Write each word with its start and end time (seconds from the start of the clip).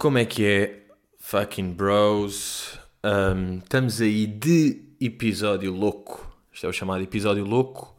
Como 0.00 0.16
é 0.16 0.24
que 0.24 0.46
é, 0.46 0.86
fucking 1.18 1.74
bros? 1.74 2.78
Um, 3.04 3.58
estamos 3.58 4.00
aí 4.00 4.26
de 4.26 4.80
episódio 4.98 5.70
louco. 5.74 6.26
Isto 6.50 6.64
é 6.64 6.70
o 6.70 6.72
chamado 6.72 7.02
episódio 7.02 7.44
louco. 7.44 7.94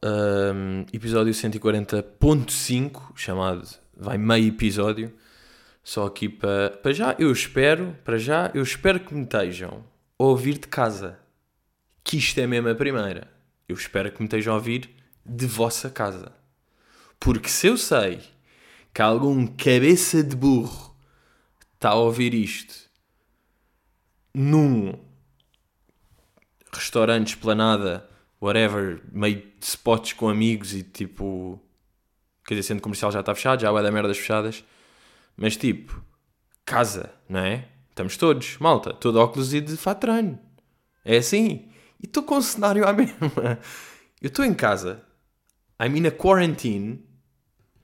Um, 0.00 0.86
episódio 0.92 1.32
140.5, 1.32 3.16
chamado 3.16 3.68
vai 3.96 4.16
meio 4.16 4.46
episódio. 4.46 5.12
Só 5.82 6.06
aqui 6.06 6.28
para, 6.28 6.70
para 6.70 6.92
já, 6.92 7.16
eu 7.18 7.32
espero, 7.32 7.98
para 8.04 8.16
já, 8.16 8.52
eu 8.54 8.62
espero 8.62 9.00
que 9.00 9.12
me 9.12 9.24
estejam 9.24 9.84
a 10.16 10.22
ouvir 10.22 10.56
de 10.58 10.68
casa. 10.68 11.18
Que 12.04 12.16
isto 12.16 12.38
é 12.38 12.46
mesmo 12.46 12.68
a 12.68 12.76
primeira. 12.76 13.28
Eu 13.68 13.74
espero 13.74 14.12
que 14.12 14.20
me 14.20 14.26
estejam 14.26 14.52
a 14.52 14.56
ouvir 14.56 14.88
de 15.26 15.46
vossa 15.46 15.90
casa. 15.90 16.30
Porque 17.18 17.48
se 17.48 17.66
eu 17.66 17.76
sei 17.76 18.20
que 18.94 19.02
algum 19.02 19.48
cabeça 19.48 20.22
de 20.22 20.36
burro 20.36 20.93
está 21.84 21.90
a 21.90 21.96
ouvir 21.96 22.32
isto 22.32 22.88
num 24.32 24.94
restaurante, 26.72 27.28
esplanada, 27.28 28.08
whatever, 28.40 29.02
meio 29.12 29.36
de 29.36 29.66
spots 29.66 30.14
com 30.14 30.30
amigos 30.30 30.72
e 30.72 30.82
tipo. 30.82 31.60
Quer 32.46 32.54
dizer, 32.54 32.68
centro 32.68 32.82
comercial 32.82 33.12
já 33.12 33.20
está 33.20 33.34
fechado, 33.34 33.60
já 33.60 33.68
há 33.68 33.82
da 33.82 33.92
merdas 33.92 34.16
fechadas. 34.16 34.64
Mas 35.36 35.58
tipo, 35.58 36.02
casa, 36.64 37.12
não 37.28 37.40
é? 37.40 37.68
Estamos 37.90 38.16
todos, 38.16 38.56
malta, 38.56 38.94
todo 38.94 39.20
óculos 39.20 39.52
e 39.52 39.60
de 39.60 39.76
fato 39.76 40.00
treino. 40.00 40.38
É 41.04 41.18
assim. 41.18 41.68
E 42.02 42.06
estou 42.06 42.22
com 42.22 42.36
um 42.36 42.42
cenário 42.42 42.88
à 42.88 42.92
mesma. 42.94 43.58
Eu 44.22 44.28
estou 44.28 44.44
em 44.44 44.54
casa, 44.54 45.04
I'm 45.78 45.98
in 45.98 46.06
a 46.06 46.10
quarantine, 46.10 47.04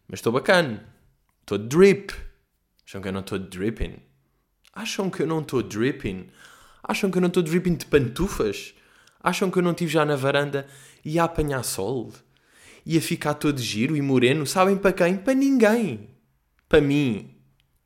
mas 0.09 0.21
estou 0.21 0.33
bacana. 0.33 0.89
Estou 1.43 1.59
drip. 1.59 2.30
Acham 2.91 3.01
que 3.01 3.07
eu 3.07 3.13
não 3.13 3.21
estou 3.21 3.39
dripping? 3.39 3.95
Acham 4.75 5.11
que 5.11 5.23
eu 5.23 5.27
não 5.29 5.39
estou 5.39 5.63
dripping? 5.63 6.27
Acham 6.83 7.09
que 7.09 7.19
eu 7.19 7.21
não 7.21 7.29
estou 7.29 7.41
dripping 7.41 7.77
de 7.77 7.87
pantufas? 7.87 8.75
Acham 9.23 9.49
que 9.49 9.61
eu 9.61 9.63
não 9.63 9.71
estive 9.71 9.93
já 9.93 10.05
na 10.05 10.17
varanda 10.17 10.67
e 11.05 11.17
a 11.17 11.23
apanhar 11.23 11.63
sol? 11.63 12.13
E 12.85 12.99
a 12.99 13.01
ficar 13.01 13.35
todo 13.35 13.61
giro 13.61 13.97
e 13.97 14.03
moreno? 14.03 14.45
Sabem 14.45 14.77
para 14.77 14.93
quem? 14.93 15.17
Para 15.19 15.35
ninguém. 15.35 16.11
Para 16.69 16.81
mim. 16.81 17.33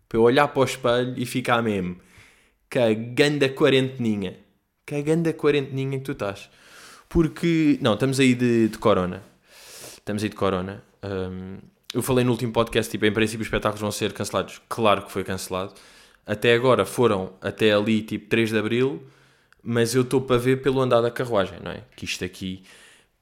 Para 0.09 0.17
eu 0.17 0.23
olhar 0.23 0.49
para 0.49 0.61
o 0.63 0.65
espelho 0.65 1.13
e 1.19 1.27
ficar 1.27 1.61
mesmo. 1.63 2.01
Que 2.71 2.79
a 2.79 3.55
quarenteninha. 3.55 4.39
Que 4.87 4.95
a 4.95 5.35
quarenteninha 5.35 5.99
que 5.99 6.05
tu 6.05 6.13
estás. 6.13 6.49
Porque, 7.11 7.79
não, 7.83 7.93
estamos 7.93 8.19
aí 8.19 8.35
de, 8.35 8.71
de 8.71 8.79
corona. 8.79 9.23
Estamos 9.99 10.23
aí 10.23 10.31
de 10.31 10.35
corona. 10.35 10.83
Um, 11.03 11.59
eu 11.95 12.03
falei 12.03 12.25
no 12.25 12.33
último 12.33 12.53
podcast, 12.53 12.91
tipo, 12.91 13.07
em 13.07 13.13
princípio 13.13 13.43
os 13.43 13.47
espetáculos 13.47 13.81
vão 13.81 13.93
ser 13.93 14.13
cancelados. 14.13 14.61
Claro 14.69 15.03
que 15.03 15.13
foi 15.13 15.23
cancelado. 15.23 15.73
Até 16.27 16.53
agora 16.53 16.85
foram 16.85 17.35
até 17.41 17.73
ali, 17.73 18.03
tipo, 18.03 18.29
3 18.29 18.51
de 18.51 18.59
Abril, 18.59 19.07
mas 19.63 19.95
eu 19.95 20.03
estou 20.03 20.21
para 20.21 20.37
ver 20.37 20.61
pelo 20.61 20.81
andar 20.81 21.01
da 21.01 21.11
carruagem, 21.11 21.59
não 21.63 21.71
é? 21.71 21.83
Que 21.97 22.05
isto 22.05 22.25
aqui... 22.25 22.65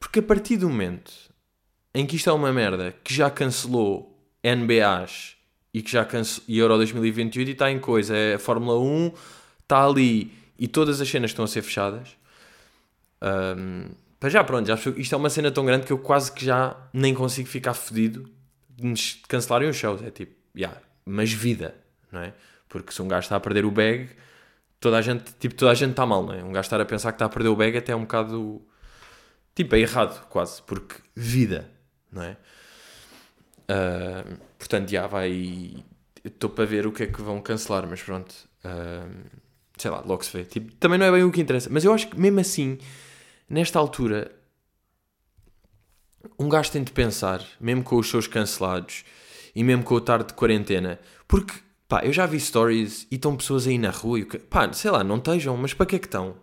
Porque 0.00 0.20
a 0.20 0.22
partir 0.22 0.56
do 0.56 0.68
momento 0.68 1.12
em 1.94 2.06
que 2.06 2.16
isto 2.16 2.30
é 2.30 2.32
uma 2.32 2.50
merda, 2.52 2.94
que 3.04 3.14
já 3.14 3.30
cancelou 3.30 4.18
NBAs 4.42 5.36
e 5.72 5.82
que 5.82 5.92
já 5.92 6.04
cancelou 6.04 6.44
Euro 6.48 6.76
2028 6.78 7.48
e 7.48 7.52
está 7.52 7.70
em 7.70 7.78
coisa, 7.78 8.16
é 8.16 8.34
a 8.34 8.38
Fórmula 8.38 8.78
1, 8.80 9.12
está 9.60 9.84
ali 9.84 10.32
e 10.58 10.66
todas 10.66 11.00
as 11.00 11.08
cenas 11.08 11.30
estão 11.30 11.44
a 11.44 11.48
ser 11.48 11.62
fechadas. 11.62 12.16
Um, 13.20 13.90
para 14.18 14.30
já, 14.30 14.42
pronto, 14.42 14.66
já, 14.66 14.74
isto 14.96 15.14
é 15.14 15.18
uma 15.18 15.30
cena 15.30 15.50
tão 15.50 15.64
grande 15.64 15.86
que 15.86 15.92
eu 15.92 15.98
quase 15.98 16.32
que 16.32 16.44
já 16.44 16.76
nem 16.92 17.12
consigo 17.14 17.48
ficar 17.48 17.74
fedido 17.74 18.28
de 18.82 19.22
cancelarem 19.28 19.68
os 19.68 19.76
shows. 19.76 20.02
É 20.02 20.10
tipo, 20.10 20.34
yeah, 20.56 20.78
mas 21.04 21.32
vida, 21.32 21.74
não 22.10 22.20
é? 22.20 22.32
Porque 22.68 22.92
se 22.92 23.02
um 23.02 23.08
gajo 23.08 23.24
está 23.24 23.36
a 23.36 23.40
perder 23.40 23.64
o 23.64 23.70
bag, 23.70 24.10
toda 24.80 24.98
a 24.98 25.02
gente, 25.02 25.32
tipo, 25.38 25.54
toda 25.54 25.70
a 25.70 25.74
gente 25.74 25.90
está 25.90 26.04
mal, 26.04 26.24
não 26.24 26.34
é? 26.34 26.42
Um 26.42 26.52
gajo 26.52 26.66
estar 26.66 26.80
a 26.80 26.84
pensar 26.84 27.12
que 27.12 27.16
está 27.16 27.26
a 27.26 27.28
perder 27.28 27.48
o 27.48 27.56
bag 27.56 27.76
até 27.78 27.92
é 27.92 27.96
um 27.96 28.02
bocado, 28.02 28.60
tipo, 29.54 29.74
é 29.74 29.78
errado 29.78 30.26
quase, 30.28 30.60
porque 30.62 30.96
vida, 31.14 31.70
não 32.10 32.22
é? 32.22 32.36
Uh, 33.62 34.38
portanto, 34.58 34.90
já 34.90 35.06
vai, 35.06 35.84
estou 36.24 36.50
para 36.50 36.64
ver 36.64 36.86
o 36.86 36.92
que 36.92 37.04
é 37.04 37.06
que 37.06 37.22
vão 37.22 37.40
cancelar, 37.40 37.86
mas 37.86 38.02
pronto, 38.02 38.32
uh, 38.64 39.40
sei 39.76 39.90
lá, 39.90 40.00
logo 40.00 40.24
se 40.24 40.36
vê. 40.36 40.44
Tipo, 40.44 40.74
também 40.74 40.98
não 40.98 41.06
é 41.06 41.12
bem 41.12 41.22
o 41.22 41.30
que 41.30 41.40
interessa, 41.40 41.70
mas 41.70 41.84
eu 41.84 41.92
acho 41.94 42.08
que 42.08 42.18
mesmo 42.18 42.40
assim, 42.40 42.78
nesta 43.48 43.78
altura, 43.78 44.32
um 46.38 46.48
gajo 46.48 46.70
tem 46.70 46.82
de 46.82 46.92
pensar, 46.92 47.44
mesmo 47.60 47.82
com 47.82 47.96
os 47.96 48.06
shows 48.06 48.26
cancelados 48.26 49.04
e 49.54 49.62
mesmo 49.62 49.82
com 49.84 49.94
o 49.94 50.00
tarde 50.00 50.28
de 50.28 50.34
quarentena, 50.34 50.98
porque 51.28 51.54
pá, 51.88 52.02
eu 52.04 52.12
já 52.12 52.26
vi 52.26 52.40
stories 52.40 53.06
e 53.10 53.16
estão 53.16 53.36
pessoas 53.36 53.66
aí 53.66 53.78
na 53.78 53.90
rua 53.90 54.20
e 54.20 54.24
pá, 54.24 54.72
sei 54.72 54.90
lá, 54.90 55.04
não 55.04 55.16
estejam, 55.16 55.56
mas 55.56 55.74
para 55.74 55.86
que 55.86 55.96
é 55.96 55.98
que 55.98 56.06
estão? 56.06 56.36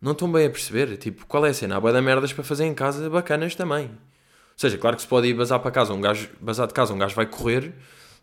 Não 0.00 0.12
estão 0.12 0.30
bem 0.30 0.46
a 0.46 0.50
perceber, 0.50 0.96
tipo, 0.96 1.26
qual 1.26 1.44
é 1.44 1.50
a 1.50 1.54
cena? 1.54 1.76
Há 1.76 1.80
boia 1.80 1.94
de 1.94 2.00
merdas 2.00 2.32
para 2.32 2.44
fazer 2.44 2.64
em 2.64 2.74
casa 2.74 3.10
bacanas 3.10 3.54
também. 3.54 3.86
Ou 3.86 4.60
seja, 4.60 4.78
claro 4.78 4.96
que 4.96 5.02
se 5.02 5.08
pode 5.08 5.26
ir 5.26 5.34
bazar 5.34 5.60
para 5.60 5.70
casa, 5.70 5.92
um 5.92 6.00
gajo, 6.00 6.28
bazar 6.40 6.66
de 6.66 6.74
casa, 6.74 6.92
um 6.94 6.98
gajo 6.98 7.14
vai 7.14 7.26
correr, 7.26 7.74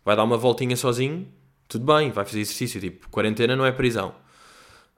vai 0.04 0.16
dar 0.16 0.24
uma 0.24 0.38
voltinha 0.38 0.76
sozinho, 0.76 1.26
tudo 1.68 1.84
bem, 1.84 2.10
vai 2.10 2.24
fazer 2.24 2.40
exercício, 2.40 2.80
tipo, 2.80 3.08
quarentena 3.10 3.56
não 3.56 3.66
é 3.66 3.72
prisão. 3.72 4.14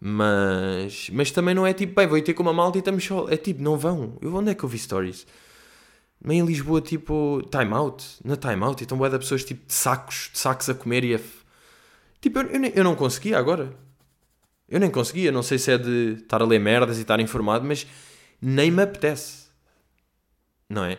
Mas, 0.01 1.11
mas 1.11 1.31
também 1.33 1.55
não 1.55 1.67
é 1.67 1.73
tipo, 1.73 1.95
bem, 1.95 2.07
vou 2.07 2.21
ter 2.23 2.33
com 2.33 2.43
uma 2.43 2.53
malta 2.53 2.79
e 2.79 2.81
estamos 2.81 3.05
só. 3.05 3.29
É 3.29 3.37
tipo, 3.37 3.63
não 3.63 3.77
vão. 3.77 4.17
Eu, 4.21 4.35
onde 4.35 4.51
é 4.51 4.55
que 4.55 4.63
eu 4.63 4.69
vi 4.69 4.79
stories? 4.79 5.27
Meio 6.25 6.45
em 6.45 6.47
Lisboa, 6.47 6.81
tipo, 6.81 7.43
time 7.51 7.73
out. 7.75 8.05
Na 8.25 8.37
time 8.37 8.63
out. 8.63 8.83
Então, 8.83 8.97
boa 8.97 9.11
da 9.11 9.19
pessoas, 9.19 9.45
tipo, 9.45 9.67
de 9.67 9.73
sacos, 9.75 10.31
de 10.33 10.39
sacos 10.39 10.69
a 10.69 10.75
comer 10.75 11.05
e 11.05 11.15
a. 11.17 11.21
Tipo, 12.21 12.41
eu, 12.41 12.47
eu, 12.47 12.73
eu 12.77 12.85
não 12.85 12.95
conseguia 12.95 13.39
agora. 13.39 13.73
Eu 14.69 14.79
nem 14.79 14.91
conseguia. 14.91 15.33
Não 15.33 15.43
sei 15.43 15.59
se 15.59 15.73
é 15.73 15.79
de 15.79 16.19
estar 16.23 16.41
a 16.43 16.45
ler 16.45 16.61
merdas 16.61 16.99
e 16.99 17.03
estar 17.03 17.19
informado, 17.19 17.65
mas 17.65 17.87
nem 18.41 18.71
me 18.71 18.83
apetece. 18.83 19.49
Não 20.69 20.85
é? 20.85 20.99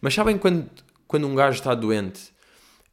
Mas 0.00 0.14
sabem 0.14 0.38
quando, 0.38 0.68
quando 1.06 1.26
um 1.26 1.34
gajo 1.34 1.58
está 1.58 1.74
doente 1.74 2.32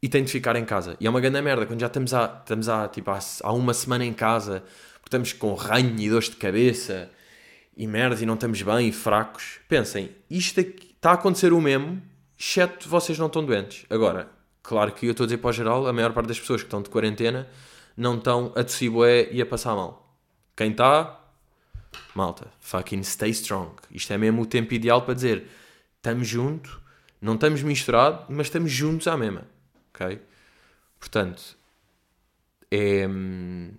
e 0.02 0.10
tem 0.10 0.24
de 0.24 0.32
ficar 0.32 0.56
em 0.56 0.66
casa? 0.66 0.96
E 1.00 1.08
é 1.08 1.10
uma 1.10 1.22
grande 1.22 1.42
merda. 1.42 1.66
Quando 1.66 1.80
já 1.80 1.88
estamos 1.88 2.14
há, 2.14 2.26
estamos 2.42 2.70
há, 2.70 2.88
tipo, 2.88 3.10
há, 3.10 3.20
há 3.44 3.54
uma 3.54 3.74
semana 3.74 4.06
em 4.06 4.14
casa 4.14 4.64
estamos 5.08 5.34
com 5.34 5.54
ranho 5.54 6.00
e 6.00 6.10
dores 6.10 6.30
de 6.30 6.36
cabeça 6.36 7.10
e 7.76 7.88
merda 7.88 8.22
e 8.22 8.26
não 8.26 8.34
estamos 8.34 8.62
bem 8.62 8.90
e 8.90 8.92
fracos. 8.92 9.60
Pensem, 9.68 10.12
isto 10.30 10.60
aqui, 10.60 10.94
está 10.96 11.12
a 11.12 11.14
acontecer 11.14 11.54
o 11.54 11.62
mesmo, 11.62 12.02
exceto 12.38 12.90
vocês 12.90 13.18
não 13.18 13.28
estão 13.28 13.46
doentes. 13.46 13.86
Agora, 13.90 14.30
claro 14.62 14.92
que 14.92 15.06
eu 15.06 15.12
estou 15.12 15.24
a 15.24 15.28
dizer 15.28 15.38
para 15.38 15.50
o 15.50 15.54
geral, 15.54 15.88
a 15.88 15.94
maior 15.94 16.14
parte 16.14 16.28
das 16.28 16.40
pessoas 16.40 16.62
que 16.62 16.68
estão 16.68 16.82
de 16.82 16.90
quarentena 16.90 17.48
não 17.96 18.18
estão 18.18 18.52
a 18.56 18.64
tossir 18.64 18.92
e 19.32 19.42
a 19.42 19.46
passar 19.46 19.76
mal. 19.76 20.16
Quem 20.56 20.72
está, 20.72 21.20
malta, 22.14 22.48
fucking 22.60 23.04
stay 23.04 23.30
strong. 23.32 23.72
Isto 23.92 24.14
é 24.14 24.18
mesmo 24.18 24.42
o 24.42 24.46
tempo 24.46 24.74
ideal 24.74 25.04
para 25.04 25.14
dizer, 25.14 25.48
estamos 25.96 26.28
juntos, 26.28 26.78
não 27.22 27.36
estamos 27.36 27.64
misturados, 27.64 28.26
mas 28.30 28.48
estamos 28.48 28.72
juntos 28.72 29.08
à 29.08 29.16
mesma. 29.16 29.48
Ok? 29.94 30.20
Portanto, 31.00 31.58
é 32.72 33.08
hum, 33.08 33.72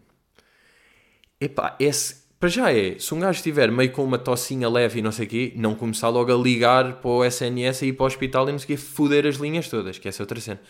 Epá, 1.41 1.76
esse, 1.78 2.16
para 2.41 2.49
já 2.49 2.72
é, 2.72 2.99
se 2.99 3.15
um 3.15 3.21
gajo 3.21 3.38
estiver 3.38 3.71
meio 3.71 3.93
com 3.93 4.04
uma 4.04 4.19
tossinha 4.19 4.69
leve 4.69 4.99
e 4.99 5.03
não 5.03 5.12
sei 5.12 5.26
o 5.26 5.28
quê, 5.28 5.53
não 5.56 5.75
começar 5.75 6.09
logo 6.09 6.32
a 6.32 6.37
ligar 6.37 7.00
para 7.00 7.10
o 7.10 7.25
SNS 7.25 7.82
e 7.82 7.87
ir 7.87 7.93
para 7.93 8.04
o 8.04 8.06
hospital 8.06 8.49
e 8.49 8.53
não 8.53 8.59
sei 8.59 8.65
o 8.65 8.69
quê, 8.69 8.76
foder 8.76 9.26
as 9.26 9.37
linhas 9.37 9.69
todas, 9.69 9.99
que 9.99 10.09
essa 10.09 10.22
é 10.22 10.25
outra 10.25 10.41
cena. 10.41 10.60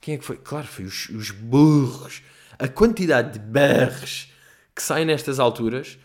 Quem 0.00 0.14
é 0.14 0.18
que 0.18 0.24
foi? 0.24 0.36
Claro, 0.36 0.66
foi 0.66 0.84
os, 0.84 1.08
os 1.08 1.30
burros. 1.30 2.22
A 2.58 2.68
quantidade 2.68 3.32
de 3.32 3.38
berros 3.38 4.30
que 4.74 4.82
saem 4.82 5.04
nestas 5.04 5.40
alturas, 5.40 5.98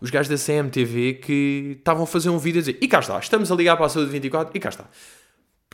os 0.00 0.10
gajos 0.10 0.28
da 0.28 0.36
CMTV 0.36 1.14
que 1.14 1.76
estavam 1.78 2.04
a 2.04 2.06
fazer 2.06 2.28
um 2.28 2.38
vídeo 2.38 2.58
a 2.58 2.62
dizer 2.62 2.78
e 2.80 2.88
cá 2.88 2.98
está, 3.00 3.18
estamos 3.18 3.50
a 3.50 3.54
ligar 3.54 3.76
para 3.76 3.86
a 3.86 3.88
saúde 3.88 4.10
24 4.10 4.54
e 4.54 4.60
cá 4.60 4.68
está. 4.68 4.84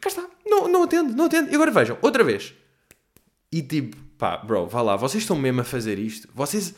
Cá 0.00 0.08
está. 0.08 0.24
Não, 0.46 0.68
não 0.68 0.82
atende, 0.84 1.14
não 1.14 1.26
atende. 1.26 1.50
E 1.50 1.54
agora 1.54 1.70
vejam, 1.70 1.96
outra 2.02 2.22
vez. 2.22 2.54
E 3.50 3.62
tipo, 3.62 3.96
pá, 4.18 4.36
bro, 4.36 4.66
vá 4.66 4.82
lá, 4.82 4.96
vocês 4.96 5.22
estão 5.22 5.36
mesmo 5.36 5.60
a 5.60 5.64
fazer 5.64 5.98
isto? 5.98 6.28
Vocês 6.34 6.74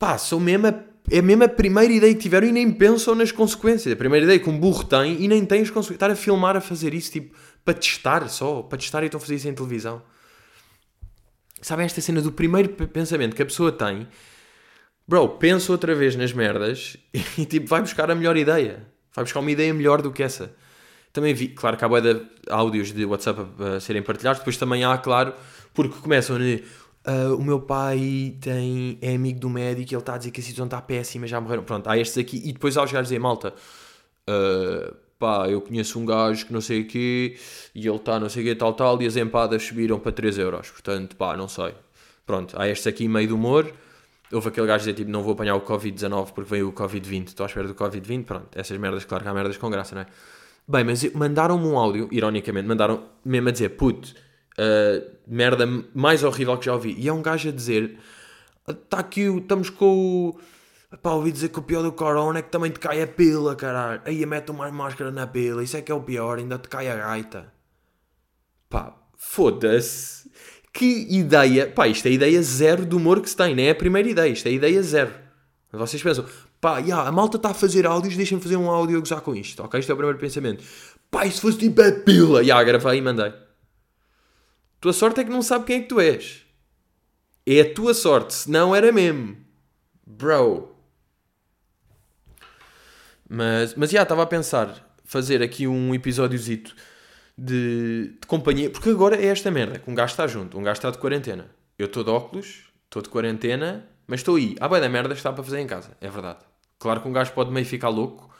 pá, 0.00 0.16
são 0.16 0.40
mesmo 0.40 0.66
a, 0.66 0.74
é 1.10 1.20
mesmo 1.20 1.44
a 1.44 1.48
primeira 1.48 1.92
ideia 1.92 2.14
que 2.14 2.20
tiveram 2.20 2.48
e 2.48 2.52
nem 2.52 2.72
pensam 2.72 3.14
nas 3.14 3.30
consequências. 3.30 3.92
A 3.92 3.96
primeira 3.96 4.24
ideia 4.24 4.40
que 4.40 4.48
um 4.48 4.58
burro 4.58 4.82
tem 4.82 5.22
e 5.22 5.28
nem 5.28 5.44
tem 5.44 5.60
as 5.60 5.68
consequências. 5.68 5.96
Estar 5.96 6.10
a 6.10 6.16
filmar 6.16 6.56
a 6.56 6.60
fazer 6.60 6.94
isso, 6.94 7.12
tipo, 7.12 7.36
para 7.62 7.74
testar 7.74 8.26
só, 8.28 8.62
para 8.62 8.78
testar 8.78 9.02
e 9.02 9.06
estão 9.06 9.18
a 9.18 9.20
fazer 9.20 9.34
isso 9.34 9.46
em 9.46 9.54
televisão. 9.54 10.02
Sabem 11.60 11.84
esta 11.84 12.00
cena 12.00 12.22
do 12.22 12.32
primeiro 12.32 12.70
pensamento 12.70 13.36
que 13.36 13.42
a 13.42 13.46
pessoa 13.46 13.70
tem? 13.70 14.08
Bro, 15.06 15.28
pensa 15.36 15.70
outra 15.70 15.94
vez 15.94 16.16
nas 16.16 16.32
merdas 16.32 16.96
e, 17.36 17.44
tipo, 17.44 17.66
vai 17.68 17.82
buscar 17.82 18.10
a 18.10 18.14
melhor 18.14 18.36
ideia. 18.38 18.86
Vai 19.14 19.24
buscar 19.24 19.40
uma 19.40 19.50
ideia 19.50 19.74
melhor 19.74 20.00
do 20.00 20.10
que 20.10 20.22
essa. 20.22 20.54
Também 21.12 21.34
vi, 21.34 21.48
claro 21.48 21.76
que 21.76 21.84
há 21.84 21.88
áudios 22.50 22.92
de 22.92 23.04
WhatsApp 23.04 23.44
a 23.76 23.80
serem 23.80 24.00
partilhados, 24.00 24.38
depois 24.38 24.56
também 24.56 24.84
há, 24.84 24.96
claro, 24.96 25.34
porque 25.74 25.98
começam 26.00 26.36
a 26.36 26.38
Uh, 27.06 27.34
o 27.34 27.42
meu 27.42 27.60
pai 27.60 28.36
tem, 28.40 28.98
é 29.00 29.14
amigo 29.14 29.40
do 29.40 29.48
médico 29.48 29.90
e 29.90 29.94
ele 29.94 30.02
está 30.02 30.14
a 30.14 30.18
dizer 30.18 30.30
que 30.30 30.40
a 30.40 30.42
situação 30.42 30.66
está 30.66 30.82
péssima, 30.82 31.26
já 31.26 31.40
morreram. 31.40 31.64
Pronto, 31.64 31.88
há 31.88 31.96
estes 31.96 32.18
aqui. 32.18 32.42
E 32.44 32.52
depois 32.52 32.76
há 32.76 32.82
os 32.82 32.92
gajos 32.92 33.08
dizer, 33.08 33.18
malta, 33.18 33.54
uh, 34.28 34.94
pá, 35.18 35.48
eu 35.48 35.62
conheço 35.62 35.98
um 35.98 36.04
gajo 36.04 36.46
que 36.46 36.52
não 36.52 36.60
sei 36.60 36.82
o 36.82 36.86
quê, 36.86 37.38
e 37.74 37.86
ele 37.86 37.96
está 37.96 38.20
não 38.20 38.28
sei 38.28 38.42
o 38.42 38.46
quê, 38.46 38.54
tal, 38.54 38.74
tal, 38.74 39.00
e 39.00 39.06
as 39.06 39.16
empadas 39.16 39.62
subiram 39.62 39.98
para 39.98 40.12
3 40.12 40.38
euros. 40.38 40.70
Portanto, 40.70 41.16
pá, 41.16 41.36
não 41.36 41.48
sei. 41.48 41.74
Pronto, 42.26 42.54
há 42.60 42.68
este 42.68 42.88
aqui 42.88 43.08
meio 43.08 43.28
de 43.28 43.34
humor. 43.34 43.72
Houve 44.32 44.48
aquele 44.48 44.66
gajo 44.66 44.80
dizer 44.80 44.94
tipo, 44.94 45.10
não 45.10 45.22
vou 45.22 45.32
apanhar 45.32 45.56
o 45.56 45.62
Covid-19 45.62 46.32
porque 46.32 46.50
veio 46.50 46.68
o 46.68 46.72
Covid-20. 46.72 47.28
Estou 47.28 47.44
à 47.44 47.46
espera 47.48 47.66
do 47.66 47.74
Covid-20. 47.74 48.24
Pronto, 48.24 48.48
essas 48.54 48.76
merdas, 48.78 49.04
claro 49.04 49.24
que 49.24 49.30
há 49.30 49.34
merdas 49.34 49.56
com 49.56 49.68
graça, 49.70 49.94
não 49.94 50.02
é? 50.02 50.06
Bem, 50.68 50.84
mas 50.84 51.02
mandaram-me 51.14 51.66
um 51.66 51.76
áudio, 51.76 52.08
ironicamente, 52.12 52.68
mandaram 52.68 53.02
mesmo 53.24 53.48
a 53.48 53.52
dizer, 53.52 53.70
puto, 53.70 54.14
uh, 54.58 55.10
merda 55.26 55.66
mais 55.94 56.22
horrível 56.22 56.56
que 56.58 56.66
já 56.66 56.74
ouvi. 56.74 56.94
E 56.98 57.08
é 57.08 57.12
um 57.12 57.22
gajo 57.22 57.48
a 57.48 57.52
dizer, 57.52 57.98
está 58.68 58.98
aqui, 58.98 59.22
estamos 59.22 59.70
com 59.70 60.30
o... 60.30 60.40
Pá, 61.02 61.12
ouvi 61.12 61.30
dizer 61.30 61.50
que 61.50 61.58
o 61.58 61.62
pior 61.62 61.82
do 61.82 61.92
corona 61.92 62.40
é 62.40 62.42
que 62.42 62.50
também 62.50 62.70
te 62.70 62.80
cai 62.80 63.00
a 63.00 63.06
pila, 63.06 63.54
caralho. 63.54 64.02
Aí 64.04 64.26
mete 64.26 64.50
uma 64.50 64.70
máscara 64.72 65.10
na 65.12 65.26
pila, 65.26 65.62
isso 65.62 65.76
é 65.76 65.82
que 65.82 65.92
é 65.92 65.94
o 65.94 66.00
pior, 66.00 66.38
ainda 66.38 66.58
te 66.58 66.68
cai 66.68 66.88
a 66.88 66.96
gaita. 66.96 67.52
Pá, 68.68 68.96
foda-se. 69.16 70.28
Que 70.72 71.06
ideia. 71.10 71.68
Pá, 71.68 71.86
isto 71.86 72.06
é 72.06 72.10
ideia 72.10 72.42
zero 72.42 72.84
do 72.84 72.96
humor 72.96 73.20
que 73.20 73.30
se 73.30 73.36
tem, 73.36 73.54
não 73.54 73.62
é 73.62 73.70
a 73.70 73.74
primeira 73.74 74.08
ideia, 74.08 74.32
isto 74.32 74.48
é 74.48 74.52
ideia 74.52 74.82
zero. 74.82 75.12
Vocês 75.72 76.02
pensam, 76.02 76.24
pá, 76.60 76.78
yeah, 76.78 77.08
a 77.08 77.12
malta 77.12 77.36
está 77.36 77.50
a 77.50 77.54
fazer 77.54 77.86
áudios, 77.86 78.16
deixem-me 78.16 78.42
fazer 78.42 78.56
um 78.56 78.68
áudio 78.68 78.96
a 78.96 79.00
gozar 79.00 79.20
com 79.20 79.34
isto, 79.34 79.62
ok? 79.62 79.78
Este 79.78 79.90
é 79.90 79.94
o 79.94 79.96
primeiro 79.96 80.18
pensamento. 80.18 80.64
Pá, 81.10 81.28
se 81.30 81.40
fosse 81.40 81.58
tipo 81.58 81.80
a 81.80 81.92
pila, 81.92 82.38
já, 82.38 82.60
yeah, 82.60 82.64
gravei 82.64 82.98
e 82.98 83.02
mandei. 83.02 83.32
Tua 84.80 84.92
sorte 84.92 85.20
é 85.20 85.24
que 85.24 85.30
não 85.30 85.42
sabe 85.42 85.66
quem 85.66 85.76
é 85.76 85.80
que 85.80 85.88
tu 85.88 86.00
és. 86.00 86.44
É 87.46 87.60
a 87.60 87.74
tua 87.74 87.94
sorte, 87.94 88.32
se 88.34 88.50
não 88.50 88.74
era 88.74 88.90
mesmo. 88.90 89.36
Bro. 90.06 90.74
Mas, 93.28 93.74
mas 93.74 93.90
já, 93.90 94.02
estava 94.02 94.22
a 94.22 94.26
pensar 94.26 94.90
fazer 95.04 95.42
aqui 95.42 95.66
um 95.66 95.94
episódiozito 95.94 96.74
de, 97.36 98.14
de, 98.20 98.26
companhia. 98.26 98.70
Porque 98.70 98.90
agora 98.90 99.16
é 99.16 99.26
esta 99.26 99.50
merda, 99.50 99.78
que 99.78 99.90
um 99.90 99.94
gajo 99.94 100.12
está 100.12 100.26
junto, 100.26 100.58
um 100.58 100.62
gajo 100.62 100.78
está 100.78 100.90
de 100.90 100.98
quarentena. 100.98 101.50
Eu 101.78 101.86
estou 101.86 102.04
de 102.04 102.10
óculos, 102.10 102.64
estou 102.84 103.02
de 103.02 103.08
quarentena, 103.08 103.88
mas 104.06 104.20
estou 104.20 104.36
aí. 104.36 104.56
Há 104.60 104.68
bem 104.68 104.80
da 104.80 104.88
merda 104.88 105.14
está 105.14 105.32
para 105.32 105.42
fazer 105.42 105.60
em 105.60 105.66
casa, 105.66 105.96
é 106.00 106.08
verdade. 106.08 106.38
Claro 106.78 107.00
que 107.00 107.08
um 107.08 107.12
gajo 107.12 107.32
pode 107.32 107.50
meio 107.50 107.66
ficar 107.66 107.88
louco 107.88 108.30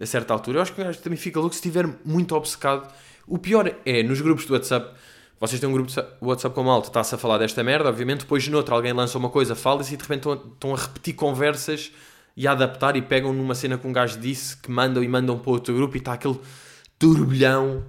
a 0.00 0.06
certa 0.06 0.32
altura. 0.32 0.58
Eu 0.58 0.62
acho 0.62 0.74
que 0.74 0.80
um 0.80 0.84
gajo 0.84 0.98
também 1.00 1.18
fica 1.18 1.38
louco 1.40 1.54
se 1.54 1.60
estiver 1.60 1.86
muito 2.04 2.34
obcecado. 2.34 2.92
O 3.26 3.38
pior 3.38 3.74
é, 3.84 4.02
nos 4.02 4.20
grupos 4.20 4.46
do 4.46 4.54
WhatsApp, 4.54 4.94
vocês 5.42 5.60
têm 5.60 5.68
um 5.68 5.72
grupo 5.72 5.90
de 5.90 6.04
WhatsApp 6.20 6.54
com 6.54 6.62
malta, 6.62 6.86
está-se 6.86 7.16
a 7.16 7.18
falar 7.18 7.36
desta 7.36 7.64
merda, 7.64 7.88
obviamente, 7.88 8.20
depois 8.20 8.46
no 8.46 8.56
outro 8.58 8.76
alguém 8.76 8.92
lança 8.92 9.18
uma 9.18 9.28
coisa, 9.28 9.56
fala-se 9.56 9.92
e 9.92 9.96
de 9.96 10.02
repente 10.04 10.28
estão 10.28 10.72
a 10.72 10.78
repetir 10.78 11.14
conversas 11.14 11.90
e 12.36 12.46
a 12.46 12.52
adaptar 12.52 12.94
e 12.94 13.02
pegam 13.02 13.32
numa 13.32 13.56
cena 13.56 13.76
que 13.76 13.84
um 13.84 13.92
gajo 13.92 14.20
disse, 14.20 14.56
que 14.56 14.70
mandam 14.70 15.02
e 15.02 15.08
mandam 15.08 15.36
para 15.36 15.50
outro 15.50 15.74
grupo 15.74 15.96
e 15.96 15.98
está 15.98 16.12
aquele 16.12 16.38
turbilhão 16.96 17.84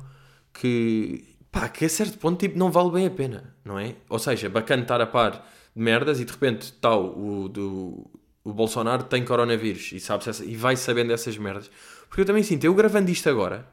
que, 0.52 1.24
pá, 1.52 1.70
que 1.70 1.86
a 1.86 1.90
certo 1.90 2.18
ponto 2.18 2.40
tipo, 2.40 2.58
não 2.58 2.72
vale 2.72 2.90
bem 2.90 3.06
a 3.06 3.12
pena, 3.12 3.54
não 3.64 3.78
é? 3.78 3.98
Ou 4.10 4.18
seja, 4.18 4.50
bacana 4.50 4.82
estar 4.82 5.00
a 5.00 5.06
par 5.06 5.48
de 5.76 5.80
merdas 5.80 6.20
e 6.20 6.26
de 6.26 6.32
repente 6.32 6.74
tal, 6.82 7.16
o, 7.16 7.48
do, 7.48 8.10
o 8.44 8.52
Bolsonaro 8.52 9.04
tem 9.04 9.24
coronavírus 9.24 9.92
e, 9.92 10.00
sabe 10.00 10.28
essa, 10.28 10.44
e 10.44 10.56
vai 10.56 10.76
sabendo 10.76 11.10
dessas 11.10 11.38
merdas. 11.38 11.70
Porque 12.10 12.22
eu 12.22 12.26
também 12.26 12.42
sinto, 12.42 12.64
eu 12.64 12.74
gravando 12.74 13.12
isto 13.12 13.30
agora, 13.30 13.68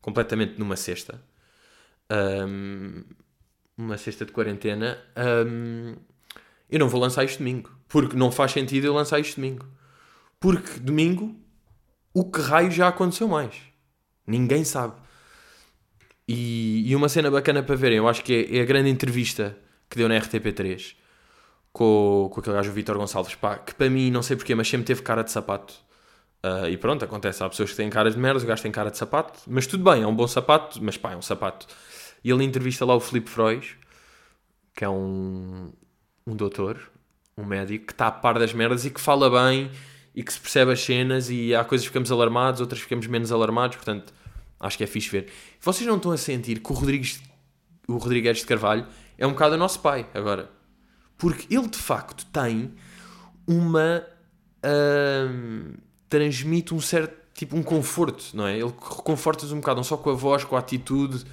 completamente 0.00 0.58
numa 0.58 0.74
sexta, 0.74 1.22
um, 2.10 3.02
uma 3.76 3.96
sexta 3.98 4.24
de 4.24 4.32
quarentena, 4.32 4.98
um, 5.46 5.96
eu 6.70 6.78
não 6.78 6.88
vou 6.88 7.00
lançar 7.00 7.24
isto 7.24 7.38
domingo. 7.38 7.70
Porque 7.88 8.16
não 8.16 8.32
faz 8.32 8.52
sentido 8.52 8.86
eu 8.86 8.94
lançar 8.94 9.20
isto 9.20 9.36
domingo. 9.36 9.66
Porque 10.40 10.80
domingo, 10.80 11.34
o 12.12 12.24
que 12.24 12.40
raio 12.40 12.70
já 12.70 12.88
aconteceu 12.88 13.28
mais? 13.28 13.54
Ninguém 14.26 14.64
sabe. 14.64 14.94
E, 16.26 16.90
e, 16.90 16.96
uma 16.96 17.08
cena 17.08 17.30
bacana 17.30 17.62
para 17.62 17.76
verem, 17.76 17.98
eu 17.98 18.08
acho 18.08 18.24
que 18.24 18.32
é, 18.32 18.56
é, 18.56 18.62
a 18.62 18.64
grande 18.64 18.88
entrevista 18.88 19.56
que 19.90 19.96
deu 19.96 20.08
na 20.08 20.18
RTP3 20.18 20.96
com, 21.72 22.30
com 22.32 22.40
aquele 22.40 22.56
gajo 22.56 22.72
Vitor 22.72 22.96
Gonçalves, 22.96 23.34
pá, 23.34 23.58
que 23.58 23.74
para 23.74 23.90
mim, 23.90 24.10
não 24.10 24.22
sei 24.22 24.36
porquê, 24.36 24.54
mas 24.54 24.68
sempre 24.68 24.86
teve 24.86 25.02
cara 25.02 25.22
de 25.22 25.30
sapato. 25.30 25.74
Uh, 26.44 26.68
e 26.68 26.76
pronto, 26.76 27.04
acontece, 27.04 27.42
há 27.42 27.48
pessoas 27.48 27.70
que 27.70 27.76
têm 27.76 27.90
caras 27.90 28.14
de 28.14 28.20
merda, 28.20 28.42
o 28.42 28.46
gajo 28.46 28.62
tem 28.62 28.72
cara 28.72 28.90
de 28.90 28.98
sapato, 28.98 29.40
mas 29.46 29.66
tudo 29.66 29.84
bem, 29.90 30.02
é 30.02 30.06
um 30.06 30.14
bom 30.14 30.26
sapato, 30.26 30.78
mas 30.82 30.96
pá, 30.96 31.12
é 31.12 31.16
um 31.16 31.22
sapato. 31.22 31.66
E 32.24 32.30
ele 32.30 32.42
entrevista 32.42 32.84
lá 32.84 32.94
o 32.94 33.00
Filipe 33.00 33.30
Freud, 33.30 33.76
que 34.74 34.84
é 34.84 34.88
um, 34.88 35.70
um 36.26 36.34
doutor, 36.34 36.80
um 37.36 37.44
médico, 37.44 37.86
que 37.86 37.92
está 37.92 38.06
a 38.06 38.12
par 38.12 38.38
das 38.38 38.52
merdas 38.52 38.84
e 38.84 38.90
que 38.90 39.00
fala 39.00 39.30
bem 39.30 39.70
e 40.14 40.22
que 40.22 40.32
se 40.32 40.40
percebe 40.40 40.72
as 40.72 40.80
cenas 40.80 41.28
e 41.28 41.54
há 41.54 41.62
coisas 41.62 41.84
que 41.86 41.90
ficamos 41.90 42.10
alarmados, 42.10 42.60
outras 42.60 42.80
ficamos 42.80 43.06
menos 43.06 43.30
alarmados, 43.30 43.76
portanto 43.76 44.12
Acho 44.64 44.78
que 44.78 44.84
é 44.84 44.86
fixe 44.86 45.10
ver. 45.10 45.30
Vocês 45.60 45.86
não 45.86 45.96
estão 45.96 46.10
a 46.10 46.16
sentir 46.16 46.60
que 46.60 46.72
o 46.72 46.74
Rodrigues, 46.74 47.20
o 47.86 47.98
Rodrigues 47.98 48.38
de 48.38 48.46
Carvalho 48.46 48.86
é 49.18 49.26
um 49.26 49.32
bocado 49.32 49.56
o 49.56 49.58
nosso 49.58 49.80
pai 49.80 50.06
agora. 50.14 50.50
Porque 51.18 51.54
ele 51.54 51.68
de 51.68 51.76
facto 51.76 52.24
tem 52.26 52.72
uma. 53.46 54.02
Uh, 54.64 55.76
transmite 56.08 56.72
um 56.72 56.80
certo. 56.80 57.14
tipo 57.34 57.54
um 57.56 57.62
conforto, 57.62 58.34
não 58.34 58.46
é? 58.46 58.54
Ele 58.54 58.72
reconforta-nos 58.80 59.52
um 59.52 59.60
bocado, 59.60 59.76
não 59.76 59.84
só 59.84 59.98
com 59.98 60.08
a 60.08 60.14
voz, 60.14 60.44
com 60.44 60.56
a 60.56 60.60
atitude, 60.60 61.24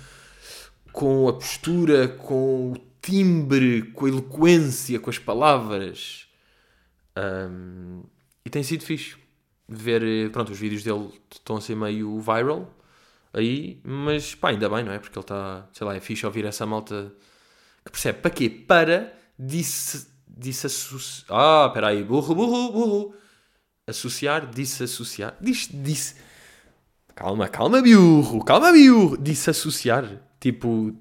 com 0.92 1.28
a 1.28 1.34
postura, 1.34 2.08
com 2.08 2.72
o 2.72 2.78
timbre, 3.02 3.84
com 3.94 4.06
a 4.06 4.10
eloquência, 4.10 5.00
com 5.00 5.10
as 5.10 5.18
palavras. 5.18 6.28
Um, 7.18 8.04
e 8.46 8.50
tem 8.50 8.64
sido 8.64 8.84
fixe 8.84 9.16
ver. 9.68 10.30
Pronto, 10.32 10.52
os 10.52 10.60
vídeos 10.60 10.84
dele 10.84 11.10
estão 11.32 11.58
a 11.58 11.62
ser 11.62 11.76
meio 11.76 12.20
viral 12.20 12.74
aí, 13.34 13.80
mas 13.84 14.36
pá, 14.36 14.50
ainda 14.50 14.70
bem, 14.70 14.84
não 14.84 14.92
é? 14.92 15.00
Porque 15.00 15.18
ele 15.18 15.24
está, 15.24 15.68
sei 15.74 15.88
lá, 15.88 15.96
é 15.96 16.00
fixe 16.00 16.26
ouvir 16.26 16.46
essa 16.46 16.66
malta 16.66 17.14
que 17.86 17.92
percebe. 17.92 18.20
Para 18.20 18.32
quê? 18.32 18.50
Para 18.50 19.14
disse, 19.38 20.08
disse 20.28 20.68
associar. 20.68 21.28
Ah, 21.30 21.66
espera 21.68 21.88
aí, 21.90 22.04
burro, 22.04 22.36
burro, 22.36 22.72
burro. 22.72 23.16
Associar, 23.88 24.50
disse 24.50 24.84
associar. 24.84 25.36
Disse. 25.42 26.16
Calma, 27.16 27.48
calma, 27.48 27.82
burro, 27.82 28.44
calma. 28.44 28.72
Disse 29.20 29.50
associar. 29.50 30.31
Tipo. 30.42 30.94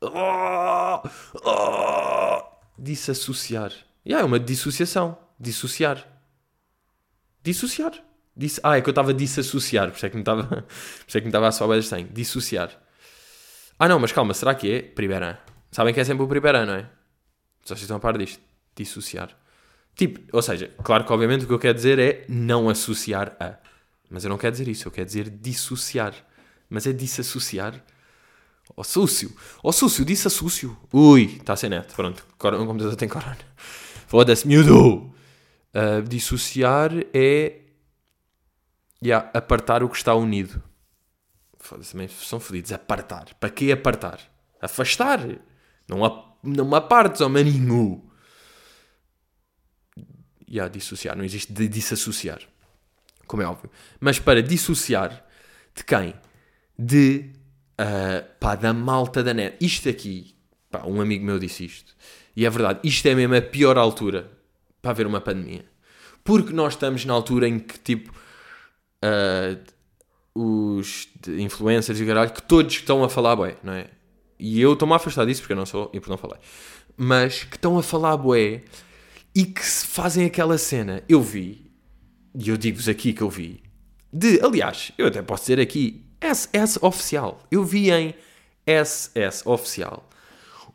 Oh, 0.00 1.02
oh, 1.44 2.42
disse 2.78 3.10
associar. 3.10 3.72
Yeah, 4.06 4.22
é 4.22 4.24
uma 4.24 4.38
dissociação. 4.38 5.18
Dissociar. 5.40 6.06
Dissociar. 7.42 7.92
Disse, 8.36 8.60
ah, 8.62 8.76
é 8.76 8.80
que 8.80 8.88
eu 8.88 8.92
estava 8.92 9.10
a 9.10 9.14
disassociar, 9.14 9.90
por 9.90 9.96
isso 9.96 10.06
é 10.06 10.08
que 10.08 10.16
me 10.16 10.22
estava, 10.22 10.64
é 10.64 11.46
a 11.46 11.52
soar 11.52 11.78
bem 11.90 12.08
Dissociar. 12.12 12.70
Ah 13.78 13.88
não, 13.88 13.98
mas 13.98 14.12
calma, 14.12 14.32
será 14.32 14.54
que 14.54 14.70
é 14.70 14.82
primeiro 14.82 15.36
Sabem 15.70 15.92
que 15.92 16.00
é 16.00 16.04
sempre 16.04 16.22
o 16.22 16.28
primeiro 16.28 16.64
não 16.64 16.74
é? 16.74 16.82
Só 17.62 17.74
vocês 17.74 17.82
estão 17.82 17.96
a 17.96 18.00
par 18.00 18.16
disto. 18.16 18.40
Dissociar. 18.74 19.36
Tipo, 19.94 20.20
ou 20.34 20.40
seja, 20.40 20.70
claro 20.82 21.04
que 21.04 21.12
obviamente 21.12 21.44
o 21.44 21.46
que 21.46 21.52
eu 21.52 21.58
quero 21.58 21.74
dizer 21.74 21.98
é 21.98 22.24
não 22.28 22.68
associar 22.68 23.36
a. 23.38 23.58
Mas 24.10 24.24
eu 24.24 24.30
não 24.30 24.38
quero 24.38 24.52
dizer 24.52 24.68
isso, 24.68 24.88
eu 24.88 24.92
quero 24.92 25.06
dizer 25.06 25.28
dissociar. 25.28 26.14
Mas 26.70 26.86
é 26.86 26.92
disassociar. 26.92 27.82
Ó 28.70 28.80
oh, 28.80 28.84
súcio. 28.84 29.30
Ó 29.62 29.68
oh, 29.68 29.72
súcio, 29.72 30.04
dissassocio. 30.04 30.76
Ui, 30.92 31.36
está 31.36 31.56
sem 31.56 31.70
net. 31.70 31.94
Pronto, 31.94 32.24
o 32.38 32.66
computador 32.66 32.96
tem 32.96 33.08
corona. 33.08 33.38
Foda-se, 34.06 34.46
miúdo. 34.46 35.12
Uh, 35.74 36.02
dissociar 36.06 36.90
é 37.14 37.60
yeah, 39.02 39.30
apartar 39.34 39.82
o 39.82 39.88
que 39.88 39.96
está 39.96 40.14
unido. 40.14 40.62
Foda-se, 41.58 41.92
também 41.92 42.08
são 42.08 42.38
fodidos. 42.38 42.72
Apartar. 42.72 43.34
Para 43.34 43.50
que 43.50 43.72
apartar? 43.72 44.20
Afastar. 44.60 45.20
Não, 45.88 46.04
a, 46.04 46.34
não 46.42 46.74
apartes, 46.74 47.20
ó 47.20 47.28
maninho. 47.28 48.02
Yeah, 50.48 50.72
dissociar. 50.72 51.16
Não 51.16 51.24
existe 51.24 51.52
de 51.52 51.68
disassociar. 51.68 52.40
Como 53.26 53.42
é 53.42 53.46
óbvio. 53.46 53.70
Mas 53.98 54.18
para 54.18 54.42
dissociar 54.42 55.24
de 55.74 55.84
quem? 55.84 56.14
De. 56.78 57.32
Uh, 57.82 58.24
pá, 58.38 58.54
da 58.54 58.72
malta 58.72 59.22
da 59.22 59.34
net. 59.34 59.56
Isto 59.60 59.88
aqui. 59.88 60.36
Pá, 60.70 60.84
um 60.86 61.00
amigo 61.00 61.24
meu 61.24 61.38
disse 61.38 61.64
isto. 61.64 61.96
E 62.36 62.46
é 62.46 62.50
verdade. 62.50 62.78
Isto 62.84 63.08
é 63.08 63.14
mesmo 63.14 63.34
a 63.34 63.42
pior 63.42 63.76
altura 63.76 64.30
para 64.80 64.92
haver 64.92 65.06
uma 65.06 65.20
pandemia. 65.20 65.64
Porque 66.22 66.52
nós 66.52 66.74
estamos 66.74 67.04
na 67.04 67.12
altura 67.12 67.48
em 67.48 67.58
que, 67.58 67.78
tipo, 67.80 68.12
uh, 69.04 69.58
os 70.34 71.08
influencers 71.26 71.98
e 72.00 72.06
caralho, 72.06 72.32
que 72.32 72.42
todos 72.42 72.74
estão 72.74 73.02
a 73.02 73.08
falar 73.08 73.34
bué, 73.34 73.56
não 73.62 73.72
é? 73.72 73.88
E 74.38 74.60
eu 74.60 74.72
estou-me 74.74 74.94
a 74.94 74.96
afastar 74.96 75.26
disso 75.26 75.40
porque 75.40 75.52
eu 75.52 75.56
não 75.56 75.66
sou 75.66 75.90
e 75.92 75.98
porque 76.00 76.10
não 76.10 76.18
falei. 76.18 76.38
Mas 76.96 77.44
que 77.44 77.56
estão 77.56 77.78
a 77.78 77.82
falar 77.82 78.16
bué 78.16 78.62
e 79.34 79.44
que 79.44 79.62
fazem 79.62 80.26
aquela 80.26 80.58
cena. 80.58 81.02
Eu 81.08 81.22
vi, 81.22 81.70
e 82.34 82.48
eu 82.48 82.56
digo-vos 82.56 82.88
aqui 82.88 83.12
que 83.12 83.22
eu 83.22 83.30
vi, 83.30 83.62
de, 84.12 84.40
aliás, 84.40 84.92
eu 84.98 85.06
até 85.06 85.22
posso 85.22 85.44
dizer 85.44 85.60
aqui, 85.60 86.04
SS 86.22 86.78
oficial. 86.80 87.40
Eu 87.50 87.64
vi 87.64 87.90
em 87.90 88.14
SS 88.66 89.42
oficial. 89.44 90.08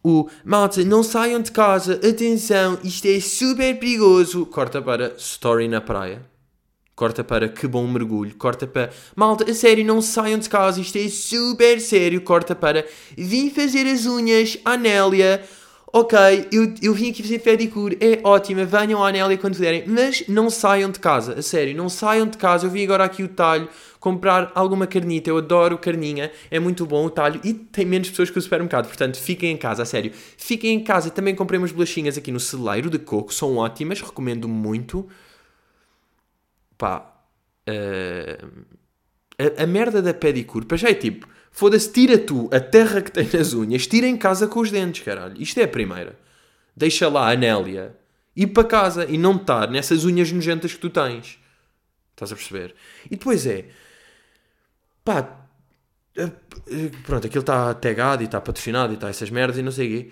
O 0.03 0.29
malta, 0.45 0.83
não 0.83 1.03
saiam 1.03 1.41
de 1.41 1.51
casa, 1.51 1.93
atenção, 1.95 2.77
isto 2.83 3.07
é 3.07 3.19
super 3.19 3.79
perigoso. 3.79 4.45
Corta 4.45 4.81
para 4.81 5.15
Story 5.17 5.67
na 5.67 5.81
praia. 5.81 6.21
Corta 6.95 7.23
para 7.23 7.47
que 7.47 7.67
bom 7.67 7.85
mergulho, 7.85 8.35
corta 8.35 8.65
para 8.65 8.89
malta, 9.15 9.49
a 9.49 9.53
sério, 9.53 9.85
não 9.85 10.01
saiam 10.01 10.39
de 10.39 10.49
casa, 10.49 10.81
isto 10.81 10.97
é 10.97 11.07
super 11.09 11.79
sério, 11.79 12.19
corta 12.21 12.55
para 12.55 12.87
vim 13.15 13.51
fazer 13.51 13.85
as 13.85 14.07
unhas 14.07 14.57
à 14.65 14.75
Nélia, 14.75 15.43
ok, 15.93 16.17
eu, 16.51 16.73
eu 16.81 16.95
vim 16.95 17.11
aqui 17.11 17.21
fazer 17.21 17.37
pedicure, 17.37 17.99
é 18.01 18.19
ótima, 18.23 18.65
venham 18.65 19.03
à 19.03 19.11
Nélia 19.11 19.37
quando 19.37 19.53
puderem, 19.53 19.83
mas 19.85 20.23
não 20.27 20.49
saiam 20.49 20.89
de 20.89 20.97
casa, 20.97 21.35
a 21.37 21.41
sério, 21.43 21.77
não 21.77 21.87
saiam 21.87 22.25
de 22.25 22.37
casa, 22.39 22.65
eu 22.65 22.71
vim 22.71 22.83
agora 22.83 23.03
aqui 23.03 23.21
o 23.21 23.27
talho, 23.27 23.69
comprar 23.99 24.51
alguma 24.55 24.87
carnita, 24.87 25.29
eu 25.29 25.37
adoro 25.37 25.77
carninha, 25.77 26.31
é 26.49 26.59
muito 26.59 26.85
bom 26.85 27.05
o 27.05 27.09
talho 27.09 27.39
e 27.43 27.53
tem 27.53 27.85
menos 27.85 28.09
pessoas 28.09 28.29
que 28.29 28.37
o 28.37 28.41
supermercado, 28.41 28.87
portanto 28.87 29.17
fiquem 29.19 29.51
em 29.51 29.57
casa, 29.57 29.83
a 29.83 29.85
sério, 29.85 30.11
fiquem 30.13 30.73
em 30.73 30.83
casa, 30.83 31.09
também 31.09 31.35
comprei 31.35 31.57
umas 31.57 31.71
bolachinhas 31.71 32.17
aqui 32.17 32.31
no 32.31 32.39
celeiro 32.39 32.89
de 32.89 32.99
coco, 32.99 33.33
são 33.33 33.57
ótimas, 33.57 34.01
recomendo 34.01 34.47
muito, 34.47 35.07
pá, 36.77 37.11
uh, 37.67 38.47
a, 39.37 39.63
a, 39.63 39.67
merda 39.67 40.01
da 40.01 40.13
pedicure, 40.13 40.65
para 40.65 40.77
já 40.77 40.89
é 40.89 40.93
tipo, 40.93 41.27
foda-se, 41.51 41.91
tira 41.91 42.17
tu 42.17 42.49
a 42.51 42.59
terra 42.59 43.01
que 43.01 43.11
tem 43.11 43.27
nas 43.33 43.53
unhas, 43.53 43.87
tira 43.87 44.07
em 44.07 44.17
casa 44.17 44.47
com 44.47 44.59
os 44.59 44.71
dentes, 44.71 45.03
caralho. 45.03 45.41
Isto 45.41 45.59
é 45.59 45.63
a 45.63 45.67
primeira. 45.67 46.17
Deixa 46.75 47.09
lá 47.09 47.31
a 47.31 47.35
Nélia 47.35 47.95
ir 48.35 48.47
para 48.47 48.63
casa 48.63 49.05
e 49.09 49.17
não 49.17 49.35
estar 49.35 49.69
nessas 49.69 50.05
unhas 50.05 50.31
nojentas 50.31 50.73
que 50.73 50.79
tu 50.79 50.89
tens. 50.91 51.39
Estás 52.11 52.31
a 52.31 52.35
perceber? 52.35 52.75
E 53.05 53.09
depois 53.09 53.47
é, 53.47 53.65
pá, 55.07 55.47
eh, 56.17 56.29
pronto, 57.05 57.27
aquilo 57.27 57.39
está 57.39 57.73
tagado 57.73 58.23
e 58.23 58.25
está 58.25 58.41
patrocinado 58.41 58.91
e 58.91 58.95
está 58.95 59.07
essas 59.07 59.29
merdas 59.29 59.57
e 59.57 59.61
não 59.61 59.71
sei 59.71 59.87
o 59.87 59.89
quê. 59.89 60.11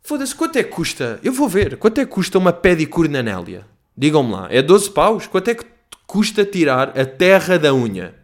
Foda-se, 0.00 0.34
quanto 0.34 0.56
é 0.56 0.62
que 0.62 0.70
custa? 0.70 1.18
Eu 1.24 1.32
vou 1.32 1.48
ver, 1.48 1.76
quanto 1.76 2.00
é 2.00 2.06
que 2.06 2.12
custa 2.12 2.38
uma 2.38 2.52
pedicure 2.52 3.08
na 3.08 3.20
Nélia? 3.20 3.66
Digam-me 3.96 4.30
lá, 4.30 4.46
é 4.48 4.62
12 4.62 4.90
paus? 4.90 5.26
Quanto 5.26 5.48
é 5.48 5.54
que 5.56 5.64
custa 6.06 6.44
tirar 6.44 6.98
a 6.98 7.04
terra 7.04 7.58
da 7.58 7.74
unha. 7.74 8.14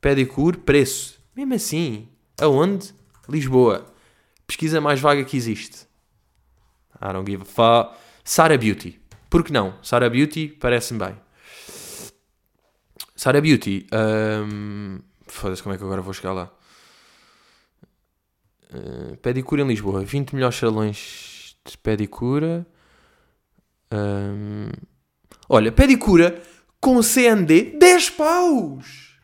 Pedicure, 0.00 0.58
preço. 0.58 1.18
Mesmo 1.34 1.54
assim, 1.54 2.08
aonde? 2.40 2.94
Lisboa. 3.28 3.86
Pesquisa 4.46 4.80
mais 4.80 5.00
vaga 5.00 5.24
que 5.24 5.36
existe. 5.36 5.88
I 7.02 7.12
don't 7.12 7.28
give 7.28 7.42
a 7.42 7.44
fuck. 7.44 7.96
Sara 8.22 8.56
Beauty. 8.56 9.00
Por 9.28 9.42
que 9.42 9.52
não? 9.52 9.74
Sara 9.82 10.08
Beauty 10.08 10.48
parece-me 10.48 11.00
bem. 11.00 11.23
Sara 13.14 13.40
Beauty. 13.40 13.86
Um... 13.92 14.98
Foda-se, 15.26 15.62
como 15.62 15.74
é 15.74 15.78
que 15.78 15.84
agora 15.84 16.02
vou 16.02 16.12
chegar 16.12 16.32
lá? 16.32 16.52
Uh, 18.72 19.16
pedicura 19.18 19.62
em 19.62 19.66
Lisboa. 19.66 20.02
20 20.04 20.34
melhores 20.34 20.56
salões 20.56 21.56
de 21.64 21.78
pedicura. 21.78 22.66
Um... 23.92 24.68
Olha, 25.48 25.70
pedicura 25.70 26.42
com 26.80 27.02
CND, 27.02 27.76
10 27.78 28.10
paus! 28.10 29.14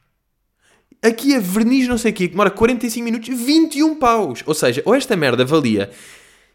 Aqui 1.02 1.34
a 1.34 1.40
verniz 1.40 1.86
não 1.88 1.98
sei 1.98 2.10
o 2.10 2.14
quê, 2.14 2.24
que 2.24 2.32
demora 2.32 2.50
45 2.50 3.04
minutos, 3.04 3.28
21 3.28 3.96
paus! 3.96 4.42
Ou 4.46 4.54
seja, 4.54 4.82
ou 4.86 4.94
esta 4.94 5.14
merda 5.14 5.44
valia 5.44 5.90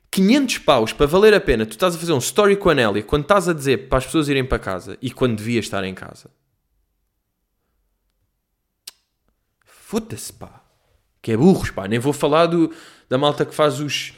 500 0.10 0.58
paus 0.60 0.94
para 0.94 1.06
valer 1.06 1.34
a 1.36 1.40
pena, 1.40 1.66
tu 1.66 1.74
estás 1.74 1.96
a 1.96 2.00
fazer 2.00 2.14
um 2.14 2.18
story 2.18 2.56
com 2.56 2.70
a 2.70 2.74
Nélia 2.74 3.04
quando 3.04 3.22
estás 3.22 3.48
a 3.48 3.54
dizer 3.54 3.88
para 3.88 4.00
as 4.00 4.06
pessoas 4.06 4.30
irem 4.30 4.44
para 4.44 4.58
casa 4.58 4.98
e 5.00 5.12
quando 5.12 5.38
devia 5.38 5.60
estar 5.60 5.84
em 5.84 5.94
casa. 5.94 6.30
Foda-se, 9.96 10.34
pá. 10.34 10.62
Que 11.22 11.32
é 11.32 11.38
burros, 11.38 11.72
pá. 11.72 11.88
Nem 11.88 12.00
vou 12.00 12.12
falar 12.12 12.48
do, 12.48 12.70
da 13.08 13.18
malta 13.18 13.46
que 13.46 13.56
faz 13.56 13.80
os 13.80 14.14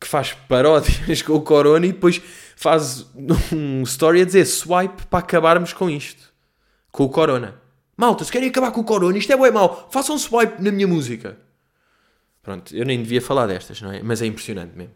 que 0.00 0.06
faz 0.06 0.32
paródias 0.32 1.20
com 1.22 1.32
o 1.32 1.42
Corona 1.42 1.84
e 1.84 1.90
depois 1.90 2.22
faz 2.54 3.04
um 3.52 3.82
story 3.82 4.20
a 4.20 4.24
dizer 4.24 4.44
swipe 4.44 5.04
para 5.06 5.18
acabarmos 5.18 5.72
com 5.72 5.90
isto. 5.90 6.32
Com 6.92 7.02
o 7.02 7.08
Corona. 7.08 7.60
Malta, 7.96 8.22
se 8.24 8.30
querem 8.30 8.48
acabar 8.50 8.70
com 8.70 8.82
o 8.82 8.84
Corona, 8.84 9.18
isto 9.18 9.32
é 9.32 9.36
bem 9.36 9.50
mau. 9.50 9.88
Façam 9.90 10.14
um 10.14 10.18
swipe 10.18 10.62
na 10.62 10.70
minha 10.70 10.86
música. 10.86 11.36
Pronto, 12.40 12.72
eu 12.72 12.84
nem 12.84 13.02
devia 13.02 13.20
falar 13.20 13.48
destas, 13.48 13.82
não 13.82 13.90
é? 13.90 14.00
Mas 14.00 14.22
é 14.22 14.26
impressionante 14.26 14.76
mesmo. 14.76 14.94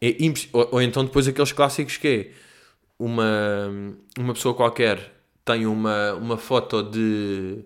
É 0.00 0.08
impress... 0.24 0.48
ou, 0.52 0.70
ou, 0.72 0.82
então 0.82 1.04
depois 1.04 1.28
aqueles 1.28 1.52
clássicos 1.52 1.98
que 1.98 2.08
é 2.08 2.30
uma, 2.98 3.70
uma 4.18 4.34
pessoa 4.34 4.56
qualquer 4.56 5.12
tem 5.44 5.66
uma, 5.66 6.14
uma 6.14 6.36
foto 6.36 6.82
de 6.82 7.64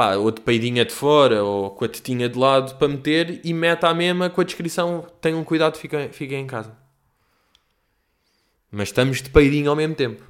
pá, 0.00 0.16
ou 0.16 0.30
de 0.30 0.40
peidinha 0.40 0.82
de 0.82 0.94
fora 0.94 1.44
ou 1.44 1.72
com 1.72 1.84
a 1.84 1.88
tetinha 1.88 2.26
de 2.26 2.38
lado 2.38 2.74
para 2.76 2.88
meter 2.88 3.38
e 3.44 3.52
mete 3.52 3.84
à 3.84 3.92
mesma 3.92 4.30
com 4.30 4.40
a 4.40 4.44
descrição 4.44 5.06
tenham 5.20 5.44
cuidado, 5.44 5.76
fiquem, 5.76 6.10
fiquem 6.10 6.40
em 6.40 6.46
casa. 6.46 6.74
Mas 8.70 8.88
estamos 8.88 9.20
de 9.20 9.28
peidinho 9.28 9.68
ao 9.68 9.76
mesmo 9.76 9.94
tempo. 9.94 10.24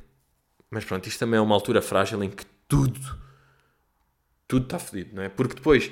Mas 0.68 0.84
pronto, 0.84 1.06
isto 1.06 1.20
também 1.20 1.38
é 1.38 1.40
uma 1.40 1.54
altura 1.54 1.80
frágil 1.80 2.20
em 2.24 2.30
que 2.30 2.44
tudo, 2.66 2.98
tudo 4.48 4.64
está 4.64 4.80
fodido, 4.80 5.14
não 5.14 5.22
é? 5.22 5.28
Porque 5.28 5.54
depois, 5.54 5.88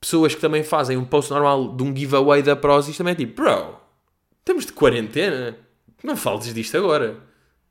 pessoas 0.00 0.34
que 0.34 0.40
também 0.40 0.64
fazem 0.64 0.96
um 0.96 1.04
post 1.04 1.30
normal 1.30 1.76
de 1.76 1.84
um 1.84 1.96
giveaway 1.96 2.42
da 2.42 2.56
Prozis 2.56 2.96
também 2.96 3.12
é 3.12 3.16
tipo, 3.16 3.42
bro, 3.42 3.80
estamos 4.40 4.66
de 4.66 4.72
quarentena, 4.72 5.56
não 6.02 6.16
fales 6.16 6.52
disto 6.52 6.76
agora. 6.76 7.20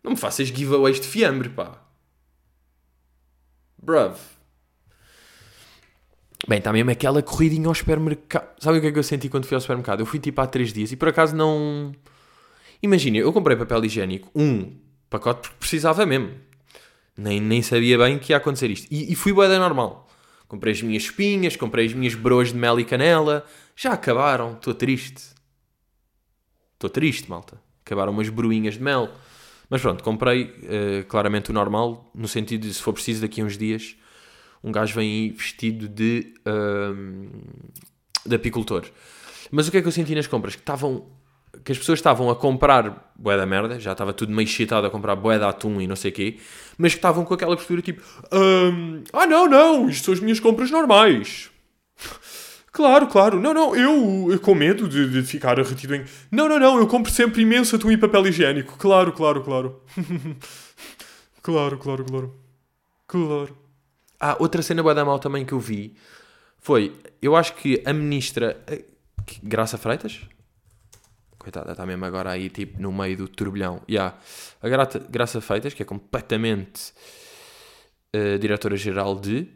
Não 0.01 0.11
me 0.11 0.17
faças 0.17 0.47
giveaways 0.47 1.01
de 1.01 1.07
fiambre, 1.07 1.49
pá. 1.49 1.81
Bruv. 3.77 4.15
Bem, 6.51 6.57
está 6.57 6.73
mesmo 6.73 6.91
aquela 6.91 7.23
corridinha 7.23 7.69
ao 7.69 7.73
supermercado. 7.73 8.45
Sabe 8.59 8.77
o 8.77 8.81
que 8.81 8.87
é 8.87 8.91
que 8.91 8.99
eu 8.99 9.03
senti 9.03 9.29
quando 9.29 9.45
fui 9.45 9.55
ao 9.55 9.61
supermercado? 9.61 10.01
Eu 10.01 10.05
fui 10.05 10.19
tipo 10.19 10.41
há 10.41 10.45
3 10.45 10.73
dias 10.73 10.91
e 10.91 10.97
por 10.97 11.07
acaso 11.07 11.33
não. 11.33 11.93
Imagina, 12.83 13.19
eu 13.19 13.31
comprei 13.31 13.55
papel 13.55 13.85
higiênico, 13.85 14.29
um 14.35 14.75
pacote 15.09 15.43
porque 15.43 15.55
precisava 15.57 16.05
mesmo. 16.05 16.31
Nem, 17.15 17.39
nem 17.39 17.61
sabia 17.61 17.97
bem 17.97 18.19
que 18.19 18.33
ia 18.33 18.37
acontecer 18.37 18.69
isto. 18.69 18.85
E, 18.91 19.13
e 19.13 19.15
fui 19.15 19.31
boeda 19.31 19.57
normal. 19.57 20.09
Comprei 20.45 20.73
as 20.73 20.81
minhas 20.81 21.03
espinhas, 21.03 21.55
comprei 21.55 21.85
as 21.85 21.93
minhas 21.93 22.15
broas 22.15 22.49
de 22.49 22.57
mel 22.57 22.77
e 22.81 22.83
canela. 22.83 23.45
Já 23.73 23.93
acabaram, 23.93 24.51
estou 24.55 24.73
triste. 24.73 25.23
Estou 26.73 26.89
triste, 26.89 27.29
malta. 27.29 27.61
Acabaram 27.85 28.11
umas 28.11 28.27
broinhas 28.27 28.73
de 28.73 28.81
mel. 28.81 29.09
Mas 29.69 29.81
pronto, 29.81 30.03
comprei 30.03 30.43
uh, 30.43 31.05
claramente 31.07 31.49
o 31.49 31.53
normal, 31.53 32.11
no 32.13 32.27
sentido 32.27 32.67
de 32.67 32.73
se 32.73 32.81
for 32.81 32.91
preciso 32.91 33.21
daqui 33.21 33.39
a 33.39 33.45
uns 33.45 33.57
dias 33.57 33.95
um 34.63 34.71
gajo 34.71 34.93
vem 34.95 35.31
vestido 35.31 35.87
de, 35.87 36.33
uh, 36.47 37.29
de 38.25 38.35
apicultor. 38.35 38.85
Mas 39.51 39.67
o 39.67 39.71
que 39.71 39.77
é 39.77 39.81
que 39.81 39.87
eu 39.87 39.91
senti 39.91 40.15
nas 40.15 40.27
compras? 40.27 40.55
Que 40.55 40.61
estavam 40.61 41.05
que 41.63 41.71
as 41.71 41.77
pessoas 41.77 41.99
estavam 41.99 42.29
a 42.29 42.35
comprar 42.35 43.11
bué 43.15 43.35
da 43.37 43.45
merda, 43.45 43.79
já 43.79 43.91
estava 43.91 44.13
tudo 44.13 44.33
meio 44.33 44.47
excitado 44.47 44.87
a 44.87 44.89
comprar 44.89 45.15
bué 45.15 45.37
de 45.37 45.43
atum 45.43 45.81
e 45.81 45.87
não 45.87 45.95
sei 45.95 46.09
o 46.11 46.13
quê, 46.13 46.37
mas 46.77 46.93
que 46.93 46.97
estavam 46.97 47.25
com 47.25 47.33
aquela 47.33 47.55
postura 47.55 47.81
tipo 47.81 48.01
um, 48.31 49.03
ah 49.11 49.27
não, 49.27 49.47
não, 49.47 49.89
isto 49.89 50.05
são 50.05 50.13
as 50.13 50.19
minhas 50.19 50.39
compras 50.39 50.71
normais. 50.71 51.49
Claro, 52.71 53.07
claro, 53.07 53.39
não, 53.39 53.53
não, 53.53 53.75
eu, 53.75 54.31
eu 54.31 54.39
com 54.39 54.55
medo 54.55 54.87
de, 54.87 55.09
de 55.09 55.23
ficar 55.23 55.57
retido 55.57 55.93
em... 55.93 56.05
Não, 56.31 56.47
não, 56.47 56.57
não, 56.57 56.79
eu 56.79 56.87
compro 56.87 57.11
sempre 57.11 57.41
imenso 57.41 57.75
atum 57.75 57.91
e 57.91 57.97
papel 57.97 58.27
higiênico. 58.27 58.77
Claro, 58.77 59.11
claro, 59.11 59.43
claro. 59.43 59.81
claro, 61.43 61.77
claro, 61.77 62.05
claro. 62.05 62.33
Claro. 63.05 63.60
Ah, 64.23 64.37
outra 64.39 64.61
cena 64.61 64.83
boa 64.83 64.93
da 64.93 65.03
mal 65.03 65.17
também 65.17 65.43
que 65.43 65.51
eu 65.51 65.59
vi 65.59 65.95
foi, 66.59 66.95
eu 67.19 67.35
acho 67.35 67.55
que 67.55 67.81
a 67.83 67.91
ministra 67.91 68.63
eh, 68.67 68.85
Graça 69.41 69.79
Freitas, 69.79 70.21
coitada, 71.39 71.71
está 71.71 71.87
mesmo 71.87 72.05
agora 72.05 72.29
aí 72.29 72.47
tipo 72.47 72.79
no 72.79 72.91
meio 72.91 73.17
do 73.17 73.27
turbilhão. 73.27 73.81
Yeah. 73.89 74.15
A 74.61 74.69
Grata, 74.69 74.99
Graça 74.99 75.41
Freitas, 75.41 75.73
que 75.73 75.81
é 75.81 75.85
completamente 75.87 76.93
uh, 78.15 78.37
diretora-geral 78.37 79.19
de, 79.19 79.47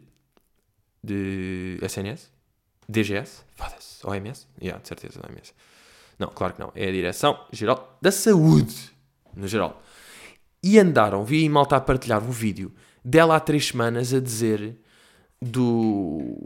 de 1.00 1.78
SNS, 1.82 2.32
DGS, 2.88 3.44
foda-se, 3.54 4.04
OMS, 4.04 4.48
yeah, 4.60 4.82
de 4.82 4.88
certeza, 4.88 5.20
OMS. 5.24 5.54
Não, 6.18 6.26
claro 6.26 6.54
que 6.54 6.60
não, 6.60 6.72
é 6.74 6.88
a 6.88 6.90
Direção-Geral 6.90 7.98
da 8.02 8.10
Saúde, 8.10 8.90
no 9.32 9.46
geral. 9.46 9.80
E 10.60 10.76
andaram, 10.76 11.24
vi 11.24 11.48
malta 11.48 11.76
a 11.76 11.80
partilhar 11.80 12.20
um 12.20 12.32
vídeo 12.32 12.74
dela 13.06 13.36
há 13.36 13.40
três 13.40 13.68
semanas 13.68 14.12
a 14.12 14.20
dizer 14.20 14.76
do. 15.40 16.36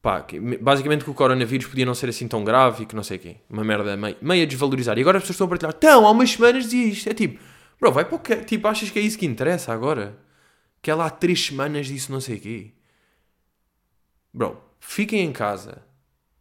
Pá, 0.00 0.22
que, 0.22 0.38
basicamente 0.38 1.04
que 1.04 1.10
o 1.10 1.14
coronavírus 1.14 1.66
podia 1.66 1.84
não 1.84 1.94
ser 1.94 2.08
assim 2.08 2.26
tão 2.26 2.42
grave 2.42 2.84
e 2.84 2.86
que 2.86 2.94
não 2.94 3.02
sei 3.02 3.18
quê. 3.18 3.36
Uma 3.50 3.64
merda 3.64 3.96
meio, 3.96 4.16
meio 4.22 4.44
a 4.44 4.46
desvalorizar. 4.46 4.96
E 4.96 5.00
agora 5.02 5.18
as 5.18 5.24
pessoas 5.24 5.34
estão 5.34 5.46
a 5.46 5.50
partilhar. 5.50 5.74
Então, 5.76 6.06
há 6.06 6.10
umas 6.10 6.30
semanas 6.30 6.64
dizia 6.64 6.86
isto. 6.86 7.08
É 7.10 7.14
tipo, 7.14 7.40
bro, 7.78 7.92
vai 7.92 8.04
para 8.04 8.14
o 8.14 8.18
que. 8.20 8.36
Tipo, 8.36 8.68
achas 8.68 8.90
que 8.90 8.98
é 8.98 9.02
isso 9.02 9.18
que 9.18 9.26
interessa 9.26 9.72
agora? 9.72 10.16
Que 10.80 10.90
ela 10.90 11.04
há 11.04 11.10
três 11.10 11.44
semanas 11.44 11.88
disse 11.88 12.10
não 12.10 12.20
sei 12.20 12.38
quê. 12.38 12.70
Bro, 14.32 14.62
fiquem 14.78 15.20
em 15.20 15.32
casa. 15.32 15.82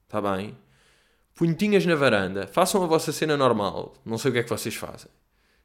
Está 0.06 0.22
bem? 0.22 0.56
Punhetinhas 1.34 1.86
na 1.86 1.96
varanda. 1.96 2.48
Façam 2.48 2.84
a 2.84 2.88
vossa 2.88 3.12
cena 3.12 3.36
normal. 3.36 3.96
Não 4.06 4.18
sei 4.18 4.30
o 4.30 4.34
que 4.34 4.40
é 4.40 4.44
que 4.44 4.50
vocês 4.50 4.76
fazem. 4.76 5.10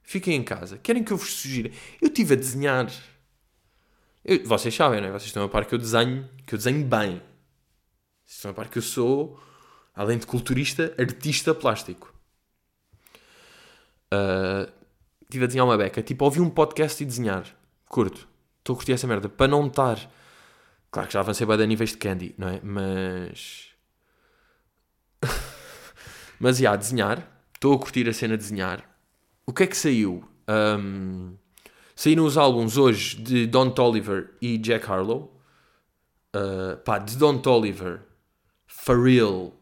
Fiquem 0.02 0.34
em 0.34 0.42
casa. 0.42 0.78
Querem 0.78 1.04
que 1.04 1.12
eu 1.12 1.16
vos 1.16 1.34
sugira? 1.34 1.70
Eu 2.00 2.08
estive 2.08 2.34
a 2.34 2.36
desenhar 2.36 2.90
eu, 4.24 4.46
vocês 4.46 4.74
sabem, 4.74 5.00
não 5.00 5.08
é? 5.08 5.10
Vocês 5.10 5.26
estão 5.26 5.44
a 5.44 5.48
par 5.48 5.66
que 5.66 5.74
eu 5.74 5.78
desenho, 5.78 6.28
que 6.46 6.54
eu 6.54 6.58
desenho 6.58 6.84
bem. 6.84 7.20
Vocês 8.24 8.36
estão 8.36 8.50
a 8.50 8.54
par 8.54 8.68
que 8.68 8.78
eu 8.78 8.82
sou, 8.82 9.38
além 9.94 10.18
de 10.18 10.26
culturista, 10.26 10.94
artista 10.98 11.54
plástico. 11.54 12.14
Uh, 14.12 14.72
estive 15.22 15.44
a 15.44 15.46
desenhar 15.46 15.66
uma 15.66 15.76
beca. 15.76 16.02
Tipo, 16.02 16.24
ouvi 16.24 16.40
um 16.40 16.48
podcast 16.48 17.02
e 17.02 17.06
desenhar. 17.06 17.44
Curto. 17.86 18.26
Estou 18.58 18.74
a 18.74 18.76
curtir 18.76 18.92
essa 18.92 19.06
merda. 19.06 19.28
Para 19.28 19.48
não 19.48 19.66
estar. 19.66 19.98
Claro 20.90 21.08
que 21.08 21.14
já 21.14 21.20
avancei 21.20 21.46
bem 21.46 21.62
a 21.62 21.66
níveis 21.66 21.90
de 21.90 21.98
candy, 21.98 22.34
não 22.38 22.48
é? 22.48 22.60
Mas. 22.62 23.68
Mas, 26.40 26.58
já, 26.58 26.74
desenhar. 26.76 27.30
Estou 27.54 27.74
a 27.74 27.78
curtir 27.78 28.08
a 28.08 28.12
cena 28.12 28.36
de 28.36 28.42
desenhar. 28.42 28.88
O 29.46 29.52
que 29.52 29.64
é 29.64 29.66
que 29.66 29.76
saiu? 29.76 30.26
Um, 30.48 31.36
saíram 31.94 32.24
os 32.24 32.36
álbuns 32.36 32.76
hoje 32.76 33.16
de 33.16 33.46
Don 33.46 33.70
Toliver 33.70 34.30
e 34.40 34.58
Jack 34.58 34.90
Harlow. 34.90 35.32
Uh, 36.34 36.76
pá, 36.78 36.98
de 36.98 37.16
Don 37.16 37.38
Toliver, 37.38 38.00
for 38.66 39.02
real, 39.02 39.52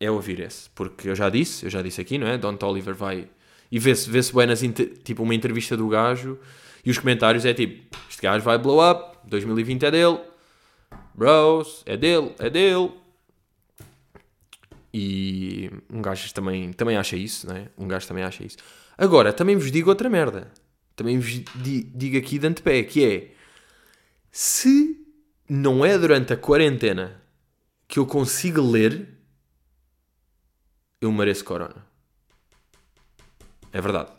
é 0.00 0.10
ouvir 0.10 0.40
esse. 0.40 0.70
Porque 0.70 1.08
eu 1.08 1.14
já 1.14 1.28
disse, 1.28 1.66
eu 1.66 1.70
já 1.70 1.82
disse 1.82 2.00
aqui, 2.00 2.18
não 2.18 2.26
é? 2.26 2.38
Don 2.38 2.56
Toliver 2.56 2.94
vai... 2.94 3.28
E 3.70 3.78
vê-se 3.78 4.08
vê, 4.08 4.22
-se, 4.22 4.34
bem 4.34 4.46
nas... 4.46 4.60
Tipo, 5.02 5.22
uma 5.22 5.34
entrevista 5.34 5.76
do 5.76 5.88
gajo 5.88 6.38
e 6.84 6.90
os 6.90 6.98
comentários 6.98 7.46
é 7.46 7.54
tipo, 7.54 7.96
este 8.10 8.20
gajo 8.20 8.44
vai 8.44 8.58
blow 8.58 8.78
up, 8.90 9.16
2020 9.24 9.86
é 9.86 9.90
dele, 9.90 10.20
bros, 11.14 11.82
é 11.86 11.96
dele, 11.96 12.34
é 12.38 12.50
dele. 12.50 12.92
E 14.92 15.70
um 15.90 16.02
gajo 16.02 16.32
também, 16.34 16.72
também 16.72 16.96
acha 16.96 17.16
isso, 17.16 17.48
não 17.48 17.56
é? 17.56 17.68
Um 17.76 17.88
gajo 17.88 18.06
também 18.06 18.22
acha 18.22 18.44
isso. 18.44 18.58
Agora, 18.98 19.32
também 19.32 19.56
vos 19.56 19.72
digo 19.72 19.88
outra 19.88 20.10
merda. 20.10 20.52
Também 20.96 21.18
vos 21.18 21.30
digo 21.56 22.16
aqui 22.18 22.38
de 22.38 22.46
antepé, 22.46 22.82
que 22.82 23.04
é... 23.04 23.34
Se 24.30 25.04
não 25.48 25.84
é 25.84 25.98
durante 25.98 26.32
a 26.32 26.36
quarentena 26.36 27.22
que 27.86 27.98
eu 27.98 28.06
consigo 28.06 28.60
ler, 28.60 29.08
eu 31.00 31.12
mereço 31.12 31.44
corona. 31.44 31.86
É 33.72 33.80
verdade. 33.80 34.10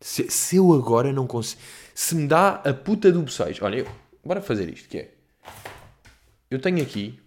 Se, 0.00 0.30
se 0.30 0.56
eu 0.56 0.72
agora 0.72 1.12
não 1.12 1.26
consigo... 1.26 1.60
Se 1.94 2.14
me 2.14 2.26
dá 2.26 2.56
a 2.56 2.74
puta 2.74 3.10
do 3.10 3.22
bocejo... 3.22 3.64
Olha, 3.64 3.78
eu, 3.78 3.88
bora 4.24 4.42
fazer 4.42 4.68
isto, 4.68 4.88
que 4.88 4.98
é... 4.98 5.14
Eu 6.50 6.60
tenho 6.60 6.82
aqui... 6.82 7.18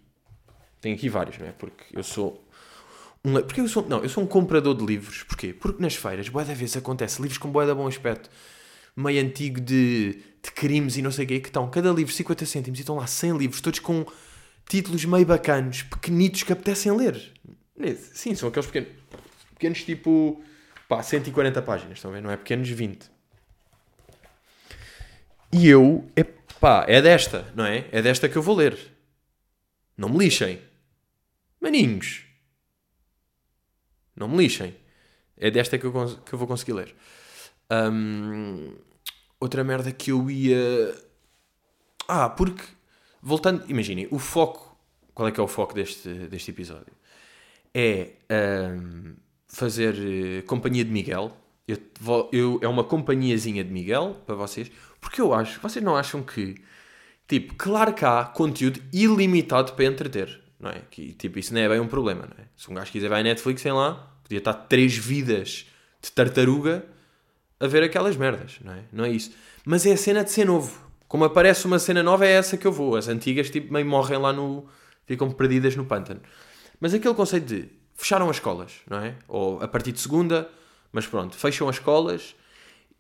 Tenho 0.80 0.96
aqui 0.96 1.10
vários, 1.10 1.38
não 1.40 1.48
é? 1.48 1.52
Porque 1.52 1.86
eu 1.92 2.04
sou 2.04 2.48
um, 3.28 3.34
porque 3.42 3.60
eu 3.60 3.68
sou, 3.68 3.88
não, 3.88 4.02
eu 4.02 4.10
sou 4.10 4.24
um 4.24 4.28
comprador 4.28 4.74
de 4.74 4.86
livros. 4.86 5.24
Porquê? 5.24 5.54
Porque 5.54 5.82
nas 5.82 5.96
feiras, 5.96 6.30
boa 6.30 6.46
da 6.46 6.54
vez 6.54 6.78
acontece, 6.78 7.22
livros 7.22 7.38
com 7.38 7.52
boa 7.52 7.66
da 7.66 7.76
bom 7.76 7.88
aspecto, 7.88 8.30
meio 8.98 9.24
antigo 9.24 9.62
de, 9.62 10.14
de 10.44 10.52
crimes 10.52 10.98
e 10.98 11.04
não 11.04 11.12
sei 11.12 11.26
o 11.26 11.28
quê, 11.28 11.40
que 11.40 11.50
estão 11.50 11.70
cada 11.70 11.92
livro 11.92 12.12
50 12.12 12.46
cêntimos 12.48 12.80
e 12.80 12.82
estão 12.82 12.96
lá 12.96 13.06
100 13.06 13.38
livros, 13.38 13.62
todos 13.62 13.80
com 13.80 14.04
títulos 14.68 15.06
meio 15.06 15.26
bacanos, 15.26 15.84
pequenitos 15.84 16.42
que 16.42 16.52
apetecem 16.52 16.92
ler. 16.98 17.32
Sim, 18.14 18.34
são 18.34 18.50
aqueles 18.50 18.66
pequenos, 18.66 18.90
pequenos 19.54 19.84
tipo, 19.84 20.44
pá, 20.90 21.04
140 21.04 21.62
páginas, 21.62 22.00
estão 22.00 22.10
a 22.10 22.16
ver? 22.16 22.22
Não 22.22 22.32
é 22.32 22.38
pequenos 22.38 22.68
20. 22.68 23.10
E 25.54 25.68
eu, 25.68 26.10
é, 26.16 26.24
pá, 26.24 26.84
é 26.88 27.00
desta, 27.00 27.52
não 27.56 27.66
é? 27.66 27.86
É 27.92 28.02
desta 28.02 28.28
que 28.28 28.36
eu 28.36 28.42
vou 28.42 28.56
ler. 28.56 28.78
Não 29.96 30.10
me 30.10 30.18
lixem. 30.18 30.60
Maninhos. 31.62 32.26
Não 34.16 34.28
me 34.28 34.38
lixem. 34.38 34.76
É 35.38 35.52
desta 35.52 35.78
que 35.78 35.86
eu, 35.86 36.20
que 36.26 36.34
eu 36.34 36.40
vou 36.40 36.48
conseguir 36.48 36.74
ler. 36.74 36.96
Um, 37.72 38.76
outra 39.40 39.64
merda 39.64 39.92
que 39.92 40.12
eu 40.12 40.30
ia. 40.30 40.96
Ah, 42.08 42.30
porque. 42.30 42.64
Voltando. 43.22 43.64
Imaginem, 43.70 44.08
o 44.12 44.20
foco. 44.20 44.78
Qual 45.14 45.28
é 45.28 45.32
que 45.32 45.40
é 45.40 45.44
o 45.44 45.48
foco 45.48 45.74
deste, 45.74 46.10
deste 46.28 46.52
episódio? 46.52 46.94
É 47.74 48.12
um, 48.32 49.16
fazer 49.48 49.96
uh, 49.96 50.46
companhia 50.46 50.86
de 50.86 50.92
Miguel. 50.92 51.36
Eu, 51.68 51.78
eu, 52.32 52.60
é 52.62 52.68
uma 52.68 52.84
companhiazinha 52.84 53.64
de 53.64 53.72
Miguel 53.72 54.16
para 54.26 54.36
vocês. 54.36 54.72
Porque 55.02 55.20
eu 55.20 55.34
acho. 55.34 55.60
Vocês 55.60 55.84
não 55.84 55.96
acham 55.96 56.24
que. 56.24 56.56
Tipo, 57.28 57.56
claro 57.56 57.94
que 57.94 58.06
há 58.06 58.24
conteúdo 58.24 58.82
ilimitado 58.94 59.74
para 59.74 59.86
entreter 59.86 60.48
não 60.60 60.72
é? 60.72 60.82
Que, 60.90 61.14
tipo, 61.14 61.38
isso 61.40 61.54
não 61.54 61.62
é 61.62 61.70
bem 61.70 61.80
um 61.80 61.88
problema, 61.88 62.22
não 62.22 62.44
é? 62.44 62.48
Se 62.56 62.70
um 62.70 62.74
gajo 62.74 62.92
quiser 62.92 63.10
vai 63.10 63.22
à 63.22 63.24
Netflix, 63.24 63.62
sem 63.62 63.72
lá, 63.72 64.18
podia 64.24 64.40
estar 64.40 64.54
três 64.54 64.96
vidas 64.98 65.68
de 66.02 66.12
tartaruga 66.12 66.86
a 67.60 67.68
ver 67.68 67.84
aquelas 67.84 68.16
merdas, 68.16 68.60
não 68.64 68.74
é? 68.74 68.84
Não 68.92 69.06
é 69.06 69.10
isso. 69.10 69.32
Mas 69.66 69.86
é 69.86 69.94
a 69.94 69.98
cena 69.98 70.24
de 70.24 70.32
ser 70.32 70.46
novo. 70.46 70.88
Como 71.08 71.24
aparece 71.24 71.66
uma 71.66 71.80
cena 71.80 72.04
nova, 72.04 72.26
é 72.26 72.32
essa 72.32 72.58
que 72.58 72.68
eu 72.68 72.72
vou. 72.72 72.96
As 72.96 73.08
antigas, 73.08 73.50
tipo, 73.50 73.72
meio 73.72 73.86
morrem 73.86 74.18
lá 74.18 74.34
no... 74.34 74.66
ficam 75.06 75.32
perdidas 75.32 75.76
no 75.76 75.86
pântano. 75.86 76.22
Mas 76.80 76.94
aquele 76.94 77.14
conceito 77.14 77.46
de 77.46 77.70
fecharam 77.96 78.30
as 78.30 78.38
escolas, 78.38 78.74
não 78.88 79.00
é? 79.00 79.16
Ou 79.28 79.62
a 79.62 79.68
partir 79.68 79.92
de 79.92 80.00
segunda, 80.00 80.50
mas 80.92 81.08
pronto, 81.08 81.36
fecham 81.36 81.68
as 81.68 81.78
escolas 81.78 82.36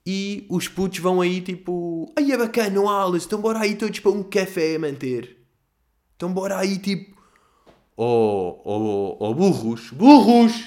e 0.06 0.48
os 0.50 0.67
putos 0.67 1.00
vão 1.00 1.22
aí 1.22 1.39
tipo, 1.39 2.12
ai 2.17 2.32
é 2.32 2.38
bacana, 2.38 2.70
não 2.72 2.89
há 2.89 3.02
aulas, 3.02 3.26
então 3.26 3.39
bora 3.39 3.60
aí 3.60 3.76
todos 3.76 4.00
para 4.00 4.12
um 4.12 4.24
café 4.24 4.76
a 4.76 4.80
manter. 4.80 5.38
Então 6.15 6.34
bora 6.34 6.58
aí 6.58 6.80
tipo, 6.80 7.15
ou, 7.96 8.62
ou, 8.65 9.17
ou 9.20 9.36
burros. 9.36 9.91
Burros! 9.91 10.65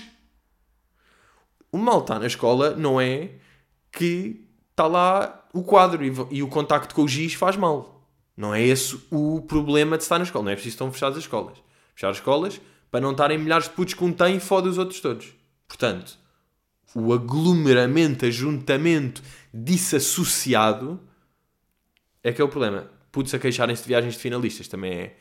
O 1.72 1.79
mal 1.79 2.00
está 2.00 2.18
na 2.18 2.26
escola 2.26 2.76
não 2.76 3.00
é 3.00 3.31
que 3.92 4.44
está 4.70 4.87
lá 4.87 5.48
o 5.53 5.62
quadro 5.62 6.05
e, 6.05 6.12
e, 6.31 6.42
o 6.42 6.48
contacto 6.48 6.94
com 6.94 7.03
o 7.03 7.09
giz 7.09 7.35
faz 7.35 7.57
mal. 7.57 8.09
Não 8.37 8.55
é 8.55 8.62
esse 8.62 8.98
o 9.11 9.42
problema 9.42 9.96
de 9.96 10.05
estar 10.05 10.18
na 10.18 10.24
escola. 10.24 10.44
Não 10.44 10.53
é 10.53 10.55
preciso 10.55 10.74
estão 10.74 10.92
fechadas 10.92 11.18
as 11.18 11.24
escolas. 11.24 11.59
Fechar 11.94 12.11
as 12.11 12.16
escolas 12.16 12.61
para 12.90 13.00
não 13.00 13.12
estarem 13.12 13.38
milhares 13.38 13.66
de 13.66 13.70
putos 13.70 13.94
que 13.94 14.05
um 14.05 14.12
tem 14.12 14.37
e 14.37 14.40
fode 14.40 14.68
os 14.68 14.79
outros 14.79 15.00
todos. 15.00 15.29
Portanto, 15.68 16.18
o 16.94 17.12
aglomeramento, 17.12 18.26
ajuntamento 18.26 19.22
disso 19.53 19.96
associado 19.96 21.00
é 22.22 22.33
que 22.33 22.40
é 22.40 22.44
o 22.44 22.48
problema. 22.48 22.90
Putos 23.12 23.35
a 23.35 23.38
queixarem-se 23.38 23.83
de 23.83 23.88
viagens 23.88 24.14
de 24.14 24.20
finalistas 24.20 24.68
também 24.68 24.92
é 24.92 25.16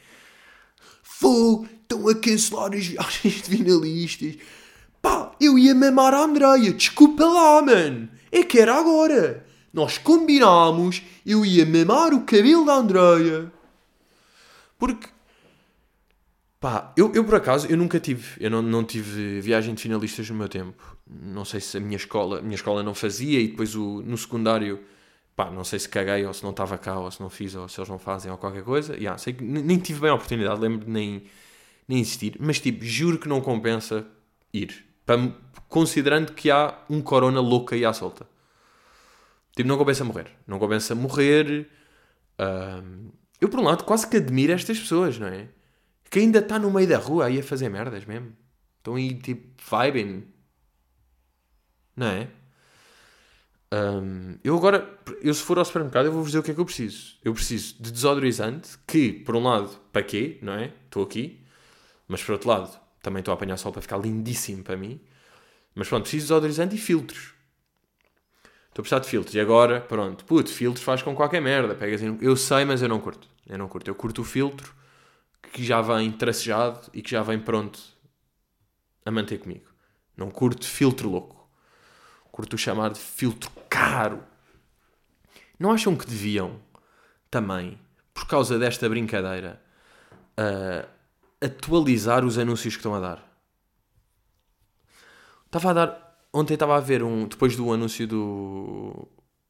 Fogo, 1.02 1.68
estão 1.82 2.08
a 2.08 2.16
cancelar 2.16 2.74
as 2.74 2.86
viagens 2.86 3.42
de 3.42 3.58
finalistas. 3.58 4.36
Pá, 5.02 5.32
eu 5.40 5.58
ia 5.58 5.74
mamar 5.74 6.14
a 6.14 6.24
Andreia, 6.24 6.74
desculpa 6.74 7.26
lá, 7.26 7.62
mano. 7.62 8.10
É 8.32 8.44
que 8.44 8.60
era 8.60 8.76
agora. 8.76 9.46
Nós 9.72 9.98
combinámos, 9.98 11.02
eu 11.26 11.46
ia 11.46 11.66
mamar 11.66 12.14
o 12.14 12.24
cabelo 12.24 12.66
da 12.66 12.74
Andreia. 12.76 13.52
Porque, 14.78 15.08
pá, 16.60 16.94
eu, 16.98 17.14
eu 17.14 17.24
por 17.24 17.36
acaso, 17.36 17.68
eu 17.68 17.78
nunca 17.78 18.00
tive, 18.00 18.26
eu 18.40 18.50
não, 18.50 18.62
não 18.62 18.84
tive 18.84 19.42
viagem 19.42 19.74
de 19.74 19.82
finalistas 19.82 20.30
no 20.30 20.36
meu 20.36 20.50
tempo. 20.50 20.98
Não 21.08 21.46
sei 21.46 21.60
se 21.60 21.78
a 21.78 21.80
minha 21.80 21.98
escola, 21.98 22.40
a 22.40 22.42
minha 22.42 22.56
escola 22.56 22.82
não 22.84 22.94
fazia 22.96 23.40
e 23.40 23.48
depois 23.48 23.76
o, 23.76 24.02
no 24.02 24.18
secundário 24.18 24.80
pá, 25.40 25.50
não 25.50 25.64
sei 25.64 25.80
se 25.80 25.88
caguei 25.88 26.26
ou 26.26 26.34
se 26.34 26.44
não 26.44 26.50
estava 26.50 26.78
cá 26.78 27.00
ou 27.00 27.10
se 27.10 27.22
não 27.22 27.30
fiz 27.30 27.56
ou 27.56 27.70
se 27.70 27.80
eles 27.80 27.90
não 27.90 27.98
fazem 27.98 28.30
ou 28.30 28.38
qualquer 28.38 28.62
coisa. 28.62 28.94
Yeah, 28.96 29.18
sei 29.18 29.32
que 29.32 29.42
nem 29.42 29.78
tive 29.78 30.02
bem 30.02 30.10
a 30.10 30.16
oportunidade, 30.16 30.60
lembro 30.60 30.86
de 30.86 30.92
nem, 30.92 31.24
nem 31.88 32.00
insistir, 32.00 32.36
mas 32.42 32.60
tipo, 32.60 32.84
juro 32.84 33.18
que 33.18 33.30
não 33.30 33.40
compensa 33.40 34.06
ir. 34.54 34.89
Considerando 35.68 36.34
que 36.34 36.50
há 36.50 36.78
um 36.90 37.02
corona 37.02 37.40
louco 37.40 37.76
aí 37.76 37.86
à 37.86 37.94
solta. 37.94 38.28
Tipo, 39.56 39.68
não 39.68 39.78
compensa 39.78 40.04
morrer. 40.04 40.32
Não 40.48 40.60
compensa 40.60 40.96
morrer. 40.96 41.70
Eu, 43.40 43.50
por 43.50 43.60
um 43.60 43.64
lado, 43.64 43.84
quase 43.84 44.08
que 44.08 44.18
admiro 44.18 44.54
estas 44.54 44.80
pessoas, 44.80 45.18
não 45.20 45.28
é? 45.28 45.48
Que 46.10 46.20
ainda 46.20 46.40
está 46.40 46.58
no 46.58 46.72
meio 46.72 46.88
da 46.88 46.98
rua 46.98 47.26
aí 47.26 47.40
a 47.40 47.44
fazer 47.44 47.70
merdas 47.70 48.06
mesmo. 48.06 48.34
Estão 48.78 48.96
aí, 48.96 49.14
tipo, 49.16 49.48
vibing. 49.70 50.24
Não 51.96 52.08
é? 52.08 52.28
Um, 53.72 54.38
eu 54.44 54.58
agora, 54.58 54.98
eu 55.22 55.32
se 55.34 55.44
for 55.44 55.60
ao 55.60 55.66
supermercado, 55.66 56.08
eu 56.08 56.12
vou 56.12 56.22
vos 56.22 56.32
dizer 56.32 56.40
o 56.40 56.44
que 56.44 56.52
é 56.52 56.54
que 56.56 56.60
eu 56.60 56.66
preciso. 56.66 57.18
Eu 57.24 57.34
preciso 57.34 57.76
de 57.80 57.92
desodorizante, 57.92 58.78
que, 58.88 59.14
por 59.14 59.36
um 59.36 59.44
lado, 59.44 59.70
para 59.92 60.02
quê, 60.02 60.40
não 60.42 60.54
é? 60.54 60.74
Estou 60.86 61.04
aqui. 61.04 61.46
Mas, 62.08 62.24
por 62.24 62.32
outro 62.32 62.50
lado, 62.50 62.80
também 63.02 63.20
estou 63.20 63.32
a 63.32 63.36
apanhar 63.36 63.58
sol 63.58 63.72
para 63.72 63.82
ficar 63.82 63.98
lindíssimo 63.98 64.64
para 64.64 64.78
mim. 64.78 65.00
Mas, 65.76 65.88
pronto, 65.88 66.04
preciso 66.04 66.26
de 66.26 66.28
desodorizante 66.28 66.76
e 66.76 66.78
filtros. 66.78 67.34
Estou 68.70 68.82
a 68.82 68.84
precisar 68.84 69.00
de 69.00 69.08
filtros. 69.08 69.36
E 69.36 69.40
agora, 69.40 69.82
pronto, 69.82 70.26
puto, 70.26 70.50
filtros 70.50 70.84
faz 70.84 71.02
com 71.02 71.16
qualquer 71.16 71.42
merda. 71.42 71.76
Pegas 71.76 72.02
em... 72.02 72.18
Eu 72.22 72.36
sei, 72.36 72.66
mas 72.66 72.82
eu 72.82 72.90
não 72.90 73.00
curto. 73.00 73.28
Eu 73.48 73.58
não 73.58 73.68
curto. 73.68 73.90
Eu 73.90 73.96
curto 73.96 74.22
o 74.22 74.26
filtro 74.26 74.74
que 75.54 75.64
já 75.64 75.82
vem 75.82 76.12
tracejado 76.12 76.90
e 76.94 77.02
que 77.02 77.12
já 77.12 77.24
vem 77.24 77.40
pronto 77.40 77.80
a 79.06 79.12
manter 79.12 79.40
comigo. 79.40 79.68
Não 80.16 80.30
curto 80.30 80.66
filtro 80.66 81.10
louco 81.10 81.40
curto 82.40 82.58
chamar 82.58 82.92
de 82.92 83.00
filtro 83.00 83.52
caro. 83.68 84.24
Não 85.60 85.74
acham 85.74 85.94
que 85.94 86.06
deviam 86.06 86.62
também, 87.30 87.78
por 88.14 88.26
causa 88.26 88.58
desta 88.58 88.88
brincadeira, 88.88 89.62
uh, 90.40 90.88
atualizar 91.42 92.26
os 92.26 92.38
anúncios 92.38 92.76
que 92.76 92.80
estão 92.80 92.94
a 92.94 93.00
dar? 93.00 93.30
Estava 95.46 95.70
a 95.70 95.74
dar. 95.74 96.20
Ontem 96.34 96.54
estava 96.54 96.78
a 96.78 96.80
ver 96.80 97.04
um. 97.04 97.28
Depois 97.28 97.56
do 97.56 97.72
anúncio 97.72 98.08
do. 98.08 99.08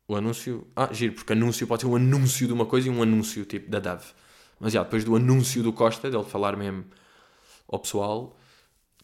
O 0.08 0.16
anúncio. 0.16 0.68
Ah, 0.76 0.90
giro, 0.92 1.14
porque 1.14 1.34
anúncio 1.34 1.68
pode 1.68 1.82
ser 1.82 1.88
um 1.88 1.96
anúncio 1.96 2.48
de 2.48 2.54
uma 2.54 2.66
coisa 2.66 2.88
e 2.88 2.92
um 2.92 3.02
anúncio 3.02 3.46
tipo 3.46 3.70
da 3.70 3.80
Dove. 3.80 4.06
Mas 4.60 4.74
já, 4.74 4.84
depois 4.84 5.04
do 5.04 5.16
anúncio 5.16 5.64
do 5.64 5.72
Costa, 5.72 6.10
dele 6.10 6.24
falar 6.24 6.58
mesmo 6.58 6.86
ao 7.68 7.80
pessoal, 7.80 8.38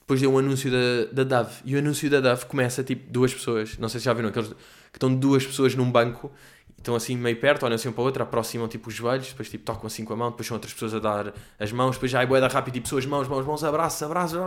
depois 0.05 0.21
deu 0.21 0.31
um 0.31 0.37
anúncio 0.37 0.69
da, 0.69 1.11
da 1.11 1.23
DAV. 1.23 1.61
E 1.65 1.75
o 1.75 1.79
anúncio 1.79 2.07
da 2.09 2.19
DAV 2.19 2.45
começa 2.45 2.83
tipo 2.83 3.11
duas 3.11 3.33
pessoas. 3.33 3.75
Não 3.79 3.89
sei 3.89 3.99
se 3.99 4.05
já 4.05 4.13
viram 4.13 4.29
aqueles 4.29 4.49
que 4.49 4.97
estão 4.97 5.13
duas 5.13 5.43
pessoas 5.45 5.73
num 5.73 5.91
banco 5.91 6.31
estão 6.77 6.95
assim 6.95 7.17
meio 7.17 7.39
perto, 7.39 7.65
olham 7.65 7.75
assim 7.75 7.89
um 7.89 7.91
para 7.91 8.01
o 8.01 8.05
outro, 8.05 8.23
aproximam 8.23 8.67
tipo 8.67 8.89
os 8.89 8.95
joelhos, 8.95 9.29
depois 9.29 9.49
tipo 9.49 9.63
tocam 9.63 9.87
assim 9.87 10.05
com 10.05 10.13
a 10.13 10.15
mão, 10.15 10.29
depois 10.29 10.47
são 10.47 10.55
outras 10.55 10.73
pessoas 10.73 10.93
a 10.93 10.99
dar 10.99 11.33
as 11.59 11.71
mãos, 11.71 11.95
depois 11.95 12.11
já 12.11 12.21
é 12.21 12.25
boeda 12.25 12.47
rápido 12.47 12.75
e 12.77 12.81
pessoas, 12.81 13.05
mãos, 13.05 13.27
mãos, 13.27 13.45
mãos, 13.45 13.63
abraços, 13.63 14.03
abraços, 14.03 14.37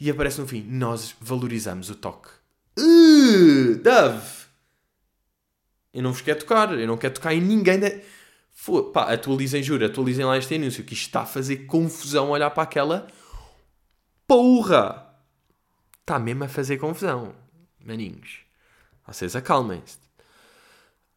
e 0.00 0.10
aparece 0.10 0.40
no 0.40 0.46
fim. 0.46 0.64
Nós 0.68 1.14
valorizamos 1.20 1.90
o 1.90 1.94
toque. 1.94 2.28
Uh, 2.78 3.76
Dove! 3.82 4.42
Eu 5.92 6.02
não 6.02 6.12
vos 6.12 6.22
quero 6.22 6.40
tocar, 6.40 6.78
eu 6.78 6.86
não 6.86 6.96
quero 6.96 7.14
tocar 7.14 7.34
em 7.34 7.40
ninguém. 7.40 7.78
De... 7.78 8.00
Pá, 8.92 9.12
atualizem, 9.12 9.62
juro, 9.62 9.84
atualizem 9.84 10.24
lá 10.24 10.38
este 10.38 10.54
anúncio 10.54 10.84
que 10.84 10.94
isto 10.94 11.06
está 11.06 11.22
a 11.22 11.26
fazer 11.26 11.66
confusão 11.66 12.30
olhar 12.30 12.50
para 12.50 12.62
aquela 12.62 13.06
porra. 14.26 15.06
Está 16.00 16.18
mesmo 16.18 16.44
a 16.44 16.48
fazer 16.48 16.78
confusão, 16.78 17.34
maninhos. 17.84 18.40
Vocês 19.06 19.36
acalmem-se. 19.36 19.98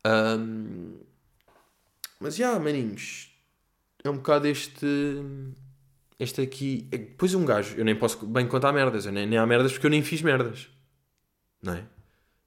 Um, 0.05 0.99
mas 2.19 2.35
já, 2.35 2.45
yeah, 2.45 2.63
maninhos, 2.63 3.31
é 4.03 4.09
um 4.09 4.17
bocado 4.17 4.47
este. 4.47 4.85
Este 6.19 6.41
aqui. 6.41 6.87
É, 6.91 6.97
depois 6.97 7.33
um 7.33 7.43
gajo, 7.43 7.75
eu 7.75 7.83
nem 7.83 7.95
posso 7.95 8.25
bem 8.25 8.47
contar 8.47 8.71
merdas, 8.71 9.05
eu 9.05 9.11
nem, 9.11 9.25
nem 9.25 9.37
há 9.37 9.45
merdas 9.45 9.73
porque 9.73 9.87
eu 9.87 9.91
nem 9.91 10.03
fiz 10.03 10.21
merdas. 10.21 10.69
Não 11.61 11.73
é? 11.73 11.83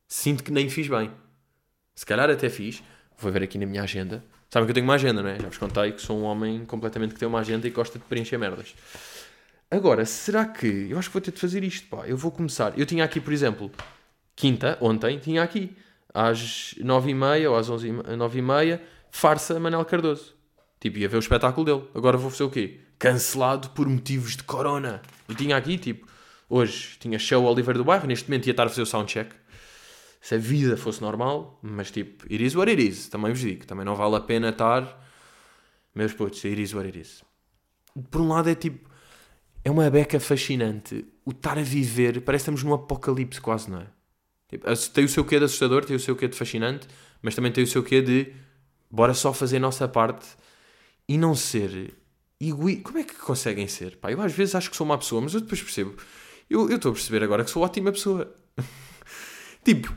Sinto 0.06 0.42
que 0.42 0.50
nem 0.50 0.70
fiz 0.70 0.88
bem. 0.88 1.10
Se 1.94 2.06
calhar 2.06 2.30
até 2.30 2.48
fiz. 2.48 2.82
Vou 3.18 3.32
ver 3.32 3.42
aqui 3.42 3.58
na 3.58 3.66
minha 3.66 3.82
agenda. 3.82 4.24
Sabem 4.48 4.66
que 4.66 4.70
eu 4.70 4.74
tenho 4.74 4.86
uma 4.86 4.94
agenda, 4.94 5.22
não 5.22 5.28
é? 5.28 5.38
Já 5.38 5.48
vos 5.48 5.58
contei 5.58 5.92
que 5.92 6.00
sou 6.00 6.18
um 6.18 6.22
homem 6.22 6.64
completamente 6.64 7.12
que 7.12 7.20
tem 7.20 7.28
uma 7.28 7.40
agenda 7.40 7.66
e 7.66 7.70
gosta 7.70 7.98
de 7.98 8.04
preencher 8.04 8.38
merdas. 8.38 8.74
Agora, 9.70 10.06
será 10.06 10.46
que. 10.46 10.86
Eu 10.88 10.98
acho 10.98 11.08
que 11.10 11.12
vou 11.12 11.20
ter 11.20 11.32
de 11.32 11.40
fazer 11.40 11.62
isto, 11.64 11.88
pá. 11.88 12.06
Eu 12.06 12.16
vou 12.16 12.30
começar. 12.30 12.78
Eu 12.78 12.86
tinha 12.86 13.04
aqui, 13.04 13.20
por 13.20 13.32
exemplo, 13.32 13.70
quinta, 14.34 14.78
ontem, 14.80 15.18
tinha 15.18 15.42
aqui 15.42 15.76
às 16.14 16.74
9h30 16.80 17.50
ou 17.50 17.56
às 17.56 17.68
9h30, 17.68 18.80
farsa 19.10 19.58
Manel 19.58 19.84
Cardoso. 19.84 20.34
Tipo, 20.80 20.98
ia 20.98 21.08
ver 21.08 21.16
o 21.16 21.20
espetáculo 21.20 21.64
dele. 21.64 21.88
Agora 21.94 22.16
vou 22.16 22.30
fazer 22.30 22.44
o 22.44 22.50
quê? 22.50 22.80
Cancelado 22.98 23.70
por 23.70 23.88
motivos 23.88 24.36
de 24.36 24.44
corona. 24.44 25.02
E 25.28 25.34
tinha 25.34 25.56
aqui, 25.56 25.76
tipo, 25.76 26.06
hoje 26.48 26.96
tinha 26.98 27.18
show 27.18 27.44
Oliver 27.44 27.76
do 27.76 27.84
Bairro, 27.84 28.06
neste 28.06 28.28
momento 28.28 28.46
ia 28.46 28.52
estar 28.52 28.66
a 28.66 28.68
fazer 28.68 28.82
o 28.82 28.86
soundcheck. 28.86 29.34
Se 30.20 30.34
a 30.34 30.38
vida 30.38 30.76
fosse 30.76 31.00
normal, 31.00 31.58
mas 31.62 31.90
tipo, 31.90 32.24
it 32.24 32.44
is 32.44 32.54
what 32.54 32.70
it 32.70 32.82
is. 32.82 33.08
Também 33.08 33.32
vos 33.32 33.40
digo, 33.40 33.66
também 33.66 33.84
não 33.84 33.94
vale 33.94 34.16
a 34.16 34.20
pena 34.20 34.50
estar. 34.50 35.06
Meus 35.94 36.12
putos, 36.12 36.44
it 36.44 36.60
is 36.60 36.74
what 36.74 36.86
it 36.86 36.98
is. 36.98 37.24
Por 38.10 38.20
um 38.20 38.28
lado 38.28 38.48
é 38.48 38.54
tipo, 38.54 38.88
é 39.64 39.70
uma 39.70 39.88
beca 39.90 40.18
fascinante. 40.20 41.06
O 41.24 41.30
estar 41.30 41.58
a 41.58 41.62
viver, 41.62 42.20
parece 42.20 42.44
que 42.44 42.50
estamos 42.50 42.62
num 42.62 42.74
apocalipse 42.74 43.40
quase, 43.40 43.70
não 43.70 43.80
é? 43.80 43.86
Tipo, 44.48 44.66
tem 44.92 45.04
o 45.04 45.08
seu 45.08 45.24
quê 45.24 45.38
de 45.38 45.44
assustador, 45.44 45.84
tem 45.84 45.94
o 45.94 46.00
seu 46.00 46.16
quê 46.16 46.26
de 46.26 46.36
fascinante, 46.36 46.88
mas 47.20 47.34
também 47.34 47.52
tem 47.52 47.62
o 47.64 47.66
seu 47.66 47.82
quê 47.82 48.00
de 48.00 48.32
bora 48.90 49.12
só 49.12 49.32
fazer 49.32 49.58
a 49.58 49.60
nossa 49.60 49.86
parte 49.86 50.26
e 51.06 51.18
não 51.18 51.34
ser 51.34 51.94
egoísta. 52.40 52.82
Como 52.82 52.98
é 52.98 53.04
que 53.04 53.14
conseguem 53.14 53.68
ser? 53.68 53.96
Pá, 53.96 54.10
eu 54.10 54.20
às 54.22 54.32
vezes 54.32 54.54
acho 54.54 54.70
que 54.70 54.76
sou 54.76 54.86
uma 54.86 54.96
pessoa, 54.96 55.20
mas 55.20 55.34
eu 55.34 55.40
depois 55.40 55.62
percebo. 55.62 55.94
Eu 56.48 56.70
estou 56.74 56.90
a 56.90 56.94
perceber 56.94 57.22
agora 57.22 57.44
que 57.44 57.50
sou 57.50 57.62
ótima 57.62 57.92
pessoa. 57.92 58.34
tipo, 59.62 59.92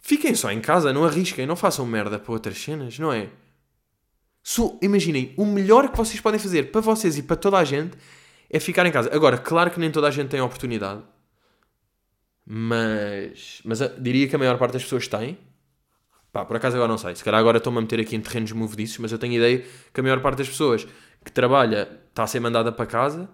fiquem 0.00 0.34
só 0.34 0.52
em 0.52 0.60
casa, 0.60 0.92
não 0.92 1.04
arrisquem, 1.04 1.46
não 1.46 1.56
façam 1.56 1.86
merda 1.86 2.18
para 2.18 2.32
outras 2.32 2.58
cenas, 2.58 2.98
não 2.98 3.12
é? 3.12 3.30
Imaginem, 4.82 5.32
o 5.36 5.46
melhor 5.46 5.88
que 5.90 5.96
vocês 5.96 6.20
podem 6.20 6.38
fazer 6.38 6.70
para 6.70 6.80
vocês 6.80 7.16
e 7.16 7.22
para 7.22 7.36
toda 7.36 7.56
a 7.56 7.64
gente 7.64 7.96
é 8.50 8.60
ficar 8.60 8.84
em 8.84 8.92
casa. 8.92 9.08
Agora, 9.14 9.38
claro 9.38 9.70
que 9.70 9.80
nem 9.80 9.90
toda 9.90 10.08
a 10.08 10.10
gente 10.10 10.28
tem 10.28 10.40
a 10.40 10.44
oportunidade. 10.44 11.02
Mas, 12.44 13.62
mas 13.64 13.78
diria 14.00 14.28
que 14.28 14.34
a 14.34 14.38
maior 14.38 14.58
parte 14.58 14.72
das 14.72 14.82
pessoas 14.82 15.06
tem. 15.06 15.38
Pá, 16.32 16.44
por 16.44 16.56
acaso 16.56 16.76
agora 16.76 16.90
não 16.90 16.98
sei. 16.98 17.14
Se 17.14 17.22
calhar 17.22 17.40
agora 17.40 17.58
estou-me 17.58 17.78
a 17.78 17.82
meter 17.82 18.00
aqui 18.00 18.16
em 18.16 18.20
terrenos 18.20 18.52
movediços, 18.52 18.98
mas 18.98 19.12
eu 19.12 19.18
tenho 19.18 19.34
ideia 19.34 19.64
que 19.92 20.00
a 20.00 20.02
maior 20.02 20.20
parte 20.20 20.38
das 20.38 20.48
pessoas 20.48 20.86
que 21.24 21.30
trabalha 21.30 22.00
está 22.08 22.24
a 22.24 22.26
ser 22.26 22.40
mandada 22.40 22.72
para 22.72 22.86
casa, 22.86 23.28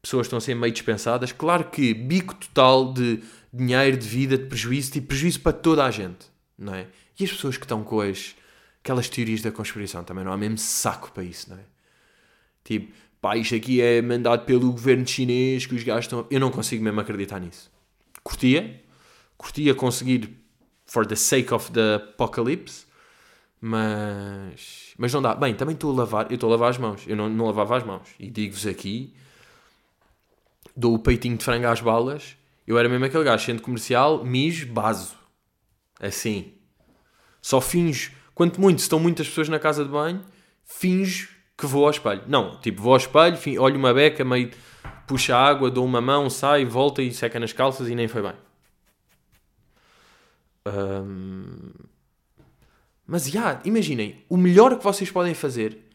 pessoas 0.00 0.26
estão 0.26 0.38
a 0.38 0.40
ser 0.40 0.54
meio 0.54 0.72
dispensadas. 0.72 1.32
Claro 1.32 1.64
que 1.64 1.92
bico 1.92 2.34
total 2.34 2.92
de 2.92 3.22
dinheiro, 3.52 3.96
de 3.96 4.08
vida, 4.08 4.38
de 4.38 4.46
prejuízo, 4.46 4.92
tipo 4.92 5.08
prejuízo 5.08 5.40
para 5.40 5.52
toda 5.52 5.84
a 5.84 5.90
gente, 5.90 6.26
não 6.56 6.74
é? 6.74 6.86
E 7.18 7.24
as 7.24 7.30
pessoas 7.32 7.56
que 7.58 7.64
estão 7.64 7.82
com 7.82 8.00
as, 8.00 8.34
aquelas 8.82 9.08
teorias 9.08 9.42
da 9.42 9.50
conspiração 9.50 10.04
também 10.04 10.24
não 10.24 10.32
há 10.32 10.36
mesmo 10.36 10.56
saco 10.56 11.12
para 11.12 11.24
isso, 11.24 11.50
não 11.50 11.58
é? 11.58 11.64
Tipo, 12.64 12.94
pá, 13.20 13.36
isto 13.36 13.54
aqui 13.54 13.82
é 13.82 14.00
mandado 14.00 14.44
pelo 14.46 14.70
governo 14.70 15.06
chinês 15.06 15.66
que 15.66 15.74
os 15.74 15.82
gajos 15.82 16.04
estão. 16.04 16.26
Eu 16.30 16.40
não 16.40 16.50
consigo 16.50 16.82
mesmo 16.82 17.00
acreditar 17.00 17.40
nisso 17.40 17.70
curtia, 18.22 18.82
curtia 19.36 19.74
conseguir 19.74 20.36
for 20.86 21.06
the 21.06 21.16
sake 21.16 21.52
of 21.54 21.70
the 21.72 21.94
apocalypse, 21.96 22.84
mas, 23.60 24.94
mas 24.98 25.12
não 25.12 25.22
dá. 25.22 25.34
Bem, 25.34 25.54
também 25.54 25.74
estou 25.74 25.92
a 25.92 25.96
lavar, 25.98 26.26
eu 26.30 26.34
estou 26.34 26.48
a 26.48 26.52
lavar 26.52 26.70
as 26.70 26.78
mãos, 26.78 27.04
eu 27.06 27.16
não, 27.16 27.28
não 27.28 27.46
lavava 27.46 27.76
as 27.76 27.84
mãos, 27.84 28.08
e 28.18 28.30
digo-vos 28.30 28.66
aqui, 28.66 29.14
dou 30.76 30.94
o 30.94 30.98
peitinho 30.98 31.36
de 31.36 31.44
frango 31.44 31.66
às 31.66 31.80
balas, 31.80 32.36
eu 32.66 32.78
era 32.78 32.88
mesmo 32.88 33.04
aquele 33.04 33.24
gajo, 33.24 33.44
centro 33.44 33.62
comercial, 33.62 34.24
mijo, 34.24 34.66
baso, 34.66 35.14
assim, 36.00 36.54
só 37.40 37.60
finjo, 37.60 38.12
quanto 38.34 38.60
muito, 38.60 38.80
se 38.80 38.84
estão 38.84 38.98
muitas 38.98 39.28
pessoas 39.28 39.48
na 39.48 39.58
casa 39.58 39.84
de 39.84 39.90
banho, 39.90 40.22
finjo 40.64 41.28
que 41.56 41.66
vou 41.66 41.84
ao 41.84 41.90
espelho. 41.90 42.22
Não, 42.26 42.58
tipo, 42.60 42.82
vou 42.82 42.92
ao 42.92 42.98
espelho, 42.98 43.36
olho 43.60 43.76
uma 43.76 43.92
beca 43.92 44.24
meio 44.24 44.50
puxa 45.06 45.36
água, 45.36 45.70
dou 45.70 45.84
uma 45.84 46.00
mão, 46.00 46.30
sai, 46.30 46.64
volta 46.64 47.02
e 47.02 47.12
seca 47.12 47.40
nas 47.40 47.52
calças 47.52 47.88
e 47.88 47.94
nem 47.94 48.08
foi 48.08 48.22
bem. 48.22 48.34
Um... 50.66 51.70
Mas 53.06 53.26
já, 53.28 53.40
yeah, 53.40 53.62
imaginem, 53.64 54.24
o 54.28 54.36
melhor 54.36 54.76
que 54.78 54.84
vocês 54.84 55.10
podem 55.10 55.34
fazer 55.34 55.90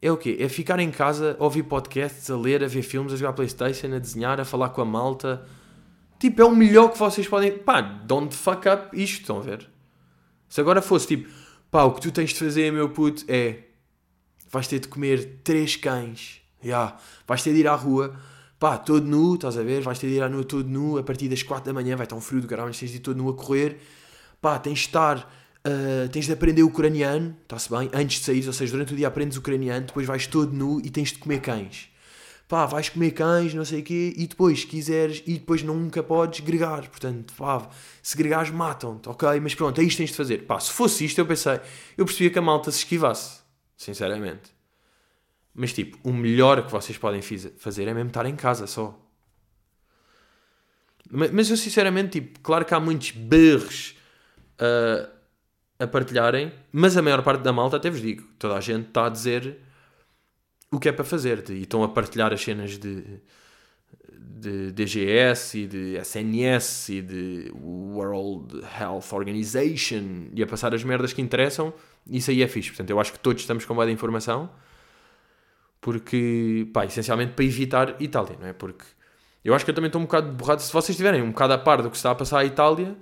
é 0.00 0.10
o 0.10 0.16
quê? 0.16 0.36
É 0.40 0.48
ficar 0.48 0.78
em 0.78 0.90
casa, 0.90 1.36
a 1.38 1.44
ouvir 1.44 1.64
podcasts, 1.64 2.30
a 2.30 2.36
ler, 2.36 2.62
a 2.62 2.66
ver 2.66 2.82
filmes, 2.82 3.12
a 3.12 3.16
jogar 3.16 3.32
Playstation, 3.32 3.94
a 3.94 3.98
desenhar, 3.98 4.40
a 4.40 4.44
falar 4.44 4.70
com 4.70 4.80
a 4.80 4.84
malta. 4.84 5.46
Tipo, 6.18 6.42
é 6.42 6.44
o 6.44 6.54
melhor 6.54 6.90
que 6.92 6.98
vocês 6.98 7.28
podem. 7.28 7.58
Pá, 7.58 7.80
don't 7.80 8.34
fuck 8.34 8.68
up 8.68 8.88
isto, 8.92 9.22
estão 9.22 9.38
a 9.38 9.42
ver? 9.42 9.68
Se 10.48 10.60
agora 10.60 10.80
fosse 10.80 11.08
tipo, 11.08 11.28
pá, 11.70 11.82
o 11.84 11.92
que 11.92 12.00
tu 12.00 12.10
tens 12.12 12.30
de 12.30 12.38
fazer, 12.38 12.72
meu 12.72 12.88
puto, 12.90 13.24
é. 13.28 13.64
Vais 14.48 14.68
ter 14.68 14.78
de 14.78 14.88
comer 14.88 15.40
três 15.42 15.76
cães. 15.76 16.40
Yeah. 16.66 16.96
Vais 17.26 17.42
ter 17.42 17.52
de 17.52 17.60
ir 17.60 17.68
à 17.68 17.74
rua 17.74 18.14
pá, 18.58 18.78
todo 18.78 19.06
nu, 19.06 19.34
estás 19.34 19.56
a 19.58 19.62
ver? 19.62 19.82
Vais 19.82 19.98
ter 19.98 20.08
de 20.08 20.14
ir 20.14 20.22
à 20.22 20.28
rua 20.28 20.44
todo 20.44 20.68
nu, 20.68 20.98
a 20.98 21.02
partir 21.02 21.28
das 21.28 21.42
4 21.42 21.64
da 21.64 21.72
manhã 21.72 21.96
vai 21.96 22.04
estar 22.04 22.16
um 22.16 22.20
frio 22.20 22.40
do 22.40 22.48
caralho, 22.48 22.68
mas 22.68 22.78
tens 22.78 22.90
de 22.90 22.96
ir 22.96 23.00
todo 23.00 23.16
nu 23.16 23.28
a 23.28 23.34
correr, 23.34 23.78
pá, 24.40 24.58
tens 24.58 24.80
de 24.80 24.86
estar, 24.86 25.18
uh, 25.18 26.08
tens 26.10 26.26
de 26.26 26.32
aprender 26.32 26.62
ucraniano, 26.62 27.36
está-se 27.42 27.70
bem? 27.70 27.90
Antes 27.92 28.20
de 28.20 28.24
sair, 28.24 28.46
ou 28.46 28.52
seja, 28.52 28.72
durante 28.72 28.94
o 28.94 28.96
dia 28.96 29.08
aprendes 29.08 29.36
ucraniano, 29.36 29.86
depois 29.86 30.06
vais 30.06 30.26
todo 30.26 30.52
nu 30.52 30.80
e 30.80 30.90
tens 30.90 31.12
de 31.12 31.18
comer 31.18 31.40
cães. 31.40 31.90
Pá, 32.48 32.64
vais 32.64 32.88
comer 32.88 33.10
cães, 33.10 33.52
não 33.52 33.64
sei 33.64 33.80
o 33.80 33.82
quê, 33.82 34.14
e 34.16 34.26
depois, 34.26 34.60
se 34.60 34.66
quiseres, 34.68 35.20
e 35.26 35.34
depois 35.34 35.64
nunca 35.64 36.00
podes 36.00 36.40
gregar, 36.40 36.88
portanto, 36.88 37.34
pá, 37.36 37.68
se 38.00 38.16
gregares 38.16 38.50
matam-te, 38.50 39.08
ok? 39.08 39.40
Mas 39.40 39.54
pronto, 39.54 39.80
é 39.80 39.84
isto 39.84 39.96
que 39.96 40.04
tens 40.04 40.10
de 40.10 40.16
fazer. 40.16 40.46
Pá, 40.46 40.60
se 40.60 40.70
fosse 40.70 41.04
isto, 41.04 41.18
eu 41.18 41.26
pensei, 41.26 41.60
eu 41.98 42.04
percebia 42.04 42.30
que 42.30 42.38
a 42.38 42.42
malta 42.42 42.70
se 42.70 42.78
esquivasse, 42.78 43.40
sinceramente. 43.76 44.55
Mas 45.56 45.72
tipo, 45.72 45.98
o 46.06 46.12
melhor 46.12 46.66
que 46.66 46.70
vocês 46.70 46.98
podem 46.98 47.22
fazer 47.56 47.88
é 47.88 47.94
mesmo 47.94 48.08
estar 48.08 48.26
em 48.26 48.36
casa 48.36 48.66
só. 48.66 49.02
Mas 51.10 51.48
eu 51.48 51.56
sinceramente, 51.56 52.20
tipo, 52.20 52.40
claro 52.40 52.64
que 52.64 52.74
há 52.74 52.80
muitos 52.80 53.12
berros 53.12 53.96
uh, 54.60 55.08
a 55.78 55.86
partilharem, 55.86 56.52
mas 56.70 56.96
a 56.96 57.00
maior 57.02 57.22
parte 57.22 57.42
da 57.42 57.54
malta, 57.54 57.78
até 57.78 57.88
vos 57.88 58.02
digo, 58.02 58.24
toda 58.38 58.54
a 58.54 58.60
gente 58.60 58.88
está 58.88 59.06
a 59.06 59.08
dizer 59.08 59.56
o 60.70 60.78
que 60.78 60.90
é 60.90 60.92
para 60.92 61.04
fazer 61.04 61.42
e 61.48 61.62
estão 61.62 61.82
a 61.82 61.88
partilhar 61.88 62.34
as 62.34 62.42
cenas 62.42 62.76
de, 62.76 63.20
de 64.12 64.72
DGS 64.72 65.58
e 65.58 65.66
de 65.66 65.96
SNS 65.98 66.88
e 66.90 67.00
de 67.00 67.52
World 67.54 68.60
Health 68.78 69.12
Organization 69.12 70.28
e 70.34 70.42
a 70.42 70.46
passar 70.46 70.74
as 70.74 70.84
merdas 70.84 71.14
que 71.14 71.22
interessam. 71.22 71.72
Isso 72.06 72.30
aí 72.30 72.42
é 72.42 72.48
fixe. 72.48 72.70
Portanto, 72.70 72.90
eu 72.90 73.00
acho 73.00 73.12
que 73.12 73.18
todos 73.20 73.40
estamos 73.40 73.64
com 73.64 73.74
boa 73.74 73.90
informação 73.90 74.50
porque, 75.86 76.66
pá, 76.72 76.84
essencialmente 76.84 77.34
para 77.34 77.44
evitar 77.44 77.94
Itália, 78.02 78.36
não 78.40 78.48
é? 78.48 78.52
Porque 78.52 78.84
eu 79.44 79.54
acho 79.54 79.64
que 79.64 79.70
eu 79.70 79.74
também 79.76 79.86
estou 79.86 80.00
um 80.00 80.04
bocado 80.04 80.32
borrado. 80.32 80.60
Se 80.60 80.72
vocês 80.72 80.90
estiverem 80.90 81.22
um 81.22 81.30
bocado 81.30 81.52
a 81.52 81.58
par 81.58 81.80
do 81.80 81.88
que 81.88 81.96
está 81.96 82.10
a 82.10 82.14
passar 82.16 82.40
à 82.40 82.44
Itália 82.44 82.96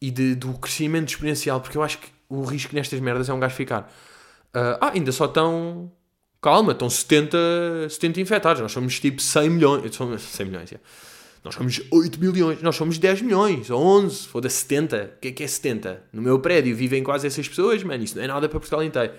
e 0.00 0.08
de, 0.08 0.36
do 0.36 0.52
crescimento 0.52 1.08
exponencial, 1.08 1.60
porque 1.60 1.76
eu 1.76 1.82
acho 1.82 1.98
que 1.98 2.06
o 2.28 2.44
risco 2.44 2.72
nestas 2.76 3.00
merdas 3.00 3.28
é 3.28 3.34
um 3.34 3.40
gajo 3.40 3.56
ficar. 3.56 3.92
Uh, 4.54 4.78
ah, 4.80 4.92
ainda 4.94 5.10
só 5.10 5.24
estão. 5.24 5.90
Calma, 6.40 6.70
estão 6.70 6.88
70, 6.88 7.88
70 7.90 8.20
infectados. 8.20 8.62
Nós 8.62 8.70
somos 8.70 9.00
tipo 9.00 9.20
100 9.20 9.50
milhões. 9.50 9.96
100 9.96 10.46
milhões, 10.46 10.72
é. 10.72 10.78
Nós 11.42 11.56
somos 11.56 11.82
8 11.90 12.20
milhões. 12.20 12.62
Nós 12.62 12.76
somos 12.76 12.98
10 12.98 13.22
milhões. 13.22 13.68
Ou 13.68 13.82
11. 13.82 14.28
Foda-se 14.28 14.58
70. 14.58 15.14
O 15.16 15.20
que 15.20 15.26
é 15.26 15.32
que 15.32 15.42
é 15.42 15.48
70? 15.48 16.04
No 16.12 16.22
meu 16.22 16.38
prédio 16.38 16.76
vivem 16.76 17.02
quase 17.02 17.26
essas 17.26 17.48
pessoas, 17.48 17.82
mano. 17.82 18.04
Isso 18.04 18.14
não 18.14 18.22
é 18.22 18.28
nada 18.28 18.48
para 18.48 18.60
Portugal 18.60 18.84
inteiro 18.84 19.12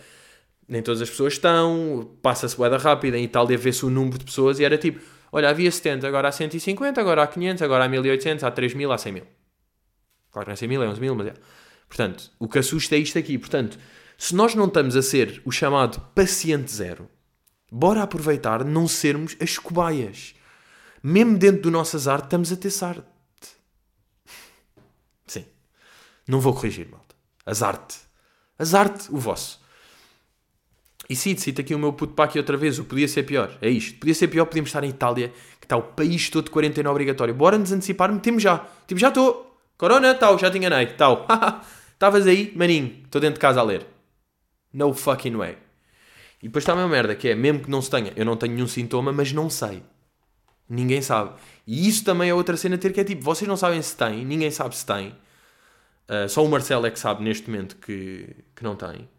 nem 0.67 0.81
todas 0.81 1.01
as 1.01 1.09
pessoas 1.09 1.33
estão, 1.33 2.17
passa-se 2.21 2.57
boeda 2.57 2.77
rápida, 2.77 3.17
em 3.17 3.23
Itália 3.23 3.57
vê-se 3.57 3.85
o 3.85 3.89
número 3.89 4.17
de 4.17 4.25
pessoas 4.25 4.59
e 4.59 4.65
era 4.65 4.77
tipo, 4.77 4.99
olha, 5.31 5.49
havia 5.49 5.71
70, 5.71 6.07
agora 6.07 6.27
há 6.27 6.31
150, 6.31 6.99
agora 6.99 7.23
há 7.23 7.27
500, 7.27 7.61
agora 7.61 7.85
há 7.85 7.87
1800, 7.87 8.43
há 8.43 8.51
3000, 8.51 8.91
há 8.91 8.97
100 8.97 9.11
mil. 9.11 9.27
Claro 10.31 10.45
que 10.45 10.49
não 10.49 10.53
é 10.53 10.57
100 10.57 10.67
mil, 10.67 10.83
é 10.83 10.87
11 10.87 11.01
mil, 11.01 11.15
mas 11.15 11.27
é. 11.27 11.33
Portanto, 11.87 12.31
o 12.39 12.47
que 12.47 12.59
assusta 12.59 12.95
é 12.95 12.99
isto 12.99 13.17
aqui. 13.17 13.37
Portanto, 13.37 13.77
se 14.17 14.35
nós 14.35 14.55
não 14.55 14.65
estamos 14.65 14.95
a 14.95 15.01
ser 15.01 15.41
o 15.45 15.51
chamado 15.51 16.01
paciente 16.13 16.71
zero, 16.71 17.09
bora 17.71 18.01
aproveitar 18.01 18.63
não 18.63 18.87
sermos 18.87 19.35
as 19.39 19.57
cobaias. 19.57 20.35
Mesmo 21.01 21.37
dentro 21.37 21.61
do 21.61 21.71
nosso 21.71 21.95
azar, 21.95 22.21
estamos 22.23 22.51
a 22.51 22.55
ter 22.55 22.71
sorte. 22.71 23.03
Sim. 25.27 25.45
Não 26.27 26.39
vou 26.39 26.53
corrigir, 26.53 26.89
malta. 26.89 27.15
Azarte. 27.45 27.97
Azarte 28.57 29.11
o 29.11 29.17
vosso. 29.17 29.63
E 31.09 31.15
cito, 31.15 31.41
cito 31.41 31.61
aqui 31.61 31.75
o 31.75 31.79
meu 31.79 31.93
puto 31.93 32.13
para 32.13 32.25
aqui 32.25 32.37
outra 32.37 32.57
vez. 32.57 32.79
O 32.79 32.85
podia 32.85 33.07
ser 33.07 33.23
pior. 33.23 33.57
É 33.61 33.69
isto. 33.69 33.99
Podia 33.99 34.15
ser 34.15 34.27
pior, 34.27 34.45
podíamos 34.45 34.69
estar 34.69 34.83
em 34.83 34.89
Itália, 34.89 35.31
que 35.59 35.65
está 35.65 35.77
o 35.77 35.83
país 35.83 36.29
todo 36.29 36.45
de 36.45 36.51
quarentena 36.51 36.89
obrigatório. 36.89 37.33
Bora 37.33 37.57
nos 37.57 37.71
antecipar, 37.71 38.11
metemos 38.11 38.41
já. 38.41 38.65
Tipo, 38.87 38.99
já 38.99 39.09
estou. 39.09 39.57
Corona, 39.77 40.15
tal, 40.15 40.37
já 40.39 40.49
te 40.49 40.57
enganei. 40.57 40.87
Tal. 40.87 41.27
Estavas 41.93 42.25
aí, 42.27 42.51
maninho. 42.55 43.01
Estou 43.03 43.21
dentro 43.21 43.35
de 43.35 43.39
casa 43.39 43.59
a 43.59 43.63
ler. 43.63 43.85
No 44.73 44.93
fucking 44.93 45.35
way. 45.35 45.57
E 46.41 46.47
depois 46.47 46.63
está 46.63 46.73
a 46.73 46.75
minha 46.75 46.87
merda, 46.87 47.15
que 47.15 47.29
é, 47.29 47.35
mesmo 47.35 47.61
que 47.61 47.71
não 47.71 47.81
se 47.81 47.89
tenha, 47.89 48.13
eu 48.15 48.23
não 48.23 48.37
tenho 48.37 48.53
nenhum 48.53 48.67
sintoma, 48.67 49.11
mas 49.11 49.31
não 49.31 49.49
sei. 49.49 49.81
Ninguém 50.69 51.01
sabe. 51.01 51.31
E 51.65 51.87
isso 51.87 52.03
também 52.03 52.29
é 52.29 52.33
outra 52.33 52.57
cena 52.57 52.75
a 52.75 52.77
ter, 52.77 52.93
que 52.93 52.99
é 52.99 53.03
tipo, 53.03 53.23
vocês 53.23 53.47
não 53.47 53.57
sabem 53.57 53.81
se 53.81 53.95
tem, 53.95 54.23
ninguém 54.23 54.51
sabe 54.51 54.75
se 54.75 54.85
tem. 54.85 55.15
Uh, 56.07 56.29
só 56.29 56.45
o 56.45 56.49
Marcelo 56.49 56.85
é 56.85 56.91
que 56.91 56.99
sabe 56.99 57.23
neste 57.23 57.49
momento 57.49 57.77
que, 57.77 58.35
que 58.55 58.63
não 58.63 58.75
tem. 58.75 59.09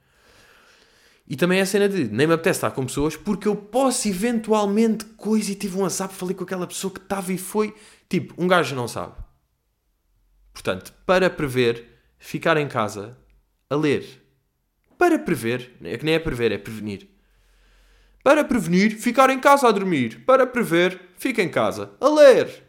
E 1.29 1.37
também 1.37 1.59
é 1.59 1.63
a 1.63 1.67
cena 1.67 1.89
de 1.89 2.05
nem 2.05 2.27
me 2.27 2.35
apetece 2.35 2.59
estar 2.59 2.71
com 2.71 2.87
pessoas 2.87 3.17
porque 3.17 3.49
eu 3.49 3.57
posso 3.57 4.09
eventualmente 4.09 5.05
coisa 5.05 5.51
e 5.51 5.57
tive 5.57 5.77
um 5.77 5.83
WhatsApp, 5.83 6.15
falei 6.15 6.35
com 6.35 6.45
aquela 6.45 6.67
pessoa 6.67 6.93
que 6.93 7.01
estava 7.01 7.33
e 7.33 7.39
foi. 7.39 7.75
Tipo, 8.09 8.35
um 8.41 8.47
gajo 8.47 8.77
não 8.77 8.87
sabe. 8.87 9.15
Portanto, 10.53 10.95
para 11.05 11.29
prever, 11.29 11.85
ficar 12.19 12.57
em 12.57 12.69
casa 12.69 13.19
a 13.69 13.75
ler. 13.75 14.23
Para 14.97 15.19
prever, 15.19 15.73
é 15.83 15.99
que 15.99 16.05
nem 16.05 16.15
é 16.15 16.19
prever, 16.19 16.53
é 16.53 16.59
prevenir. 16.59 17.09
Para 18.23 18.45
prevenir, 18.45 18.97
ficar 18.97 19.29
em 19.31 19.39
casa 19.39 19.69
a 19.69 19.73
dormir. 19.73 20.25
Para 20.25 20.47
prever, 20.47 21.01
fica 21.17 21.43
em 21.43 21.49
casa 21.49 21.93
a 22.01 22.09
ler. 22.09 22.65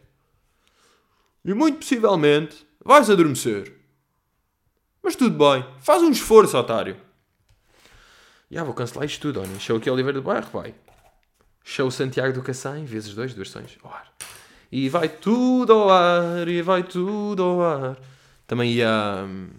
E 1.44 1.54
muito 1.54 1.78
possivelmente 1.78 2.66
vais 2.84 3.08
adormecer. 3.08 3.72
Mas 5.02 5.16
tudo 5.16 5.38
bem, 5.38 5.64
faz 5.80 6.02
um 6.02 6.10
esforço, 6.10 6.56
otário. 6.58 7.07
Já 8.50 8.64
vou 8.64 8.72
cancelar 8.72 9.04
isto 9.04 9.20
tudo, 9.20 9.40
olha. 9.40 9.58
Show 9.58 9.76
aqui 9.76 9.90
Oliveira 9.90 10.20
do 10.20 10.22
Bairro, 10.22 10.48
vai. 10.50 10.74
Show 11.62 11.90
Santiago 11.90 12.32
do 12.32 12.42
Cacém, 12.42 12.84
vezes 12.84 13.14
dois, 13.14 13.34
duas 13.34 13.50
sessões, 13.50 13.76
ao. 13.82 14.06
E 14.72 14.88
vai 14.88 15.08
tudo 15.08 15.72
ao 15.72 15.90
ar, 15.90 16.48
e 16.48 16.62
vai 16.62 16.82
tudo 16.82 17.42
ao 17.42 17.62
ar. 17.62 17.98
Também 18.46 18.72
ia... 18.72 19.24
Hum, 19.24 19.50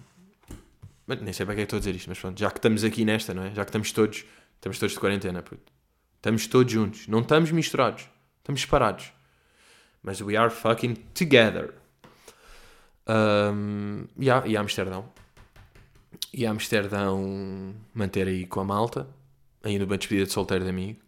nem 1.07 1.33
sei 1.33 1.45
para 1.45 1.55
que 1.55 1.61
é 1.61 1.65
que 1.65 1.67
estou 1.67 1.77
a 1.77 1.79
dizer 1.79 1.95
isto, 1.95 2.09
mas 2.09 2.19
pronto. 2.19 2.39
Já 2.39 2.49
que 2.49 2.57
estamos 2.57 2.83
aqui 2.83 3.05
nesta, 3.05 3.33
não 3.33 3.43
é? 3.43 3.53
Já 3.53 3.63
que 3.63 3.69
estamos 3.69 3.91
todos... 3.91 4.25
Estamos 4.55 4.77
todos 4.77 4.93
de 4.93 4.99
quarentena, 4.99 5.41
puto. 5.41 5.71
Estamos 6.17 6.47
todos 6.47 6.71
juntos. 6.71 7.07
Não 7.07 7.19
estamos 7.19 7.51
misturados. 7.51 8.09
Estamos 8.39 8.61
separados. 8.61 9.11
Mas 10.03 10.19
we 10.19 10.35
are 10.35 10.49
fucking 10.49 10.95
together. 11.13 11.73
Um, 13.07 14.05
yeah, 14.19 14.45
e 14.47 14.57
Amsterdão 14.57 15.09
e 16.33 16.45
a 16.45 16.51
Amsterdão 16.51 17.73
manter 17.93 18.27
aí 18.27 18.45
com 18.45 18.59
a 18.59 18.63
malta, 18.63 19.07
ainda 19.63 19.85
uma 19.85 19.97
despedida 19.97 20.25
de 20.25 20.31
solteiro 20.33 20.63
de 20.63 20.69
amigo. 20.69 20.99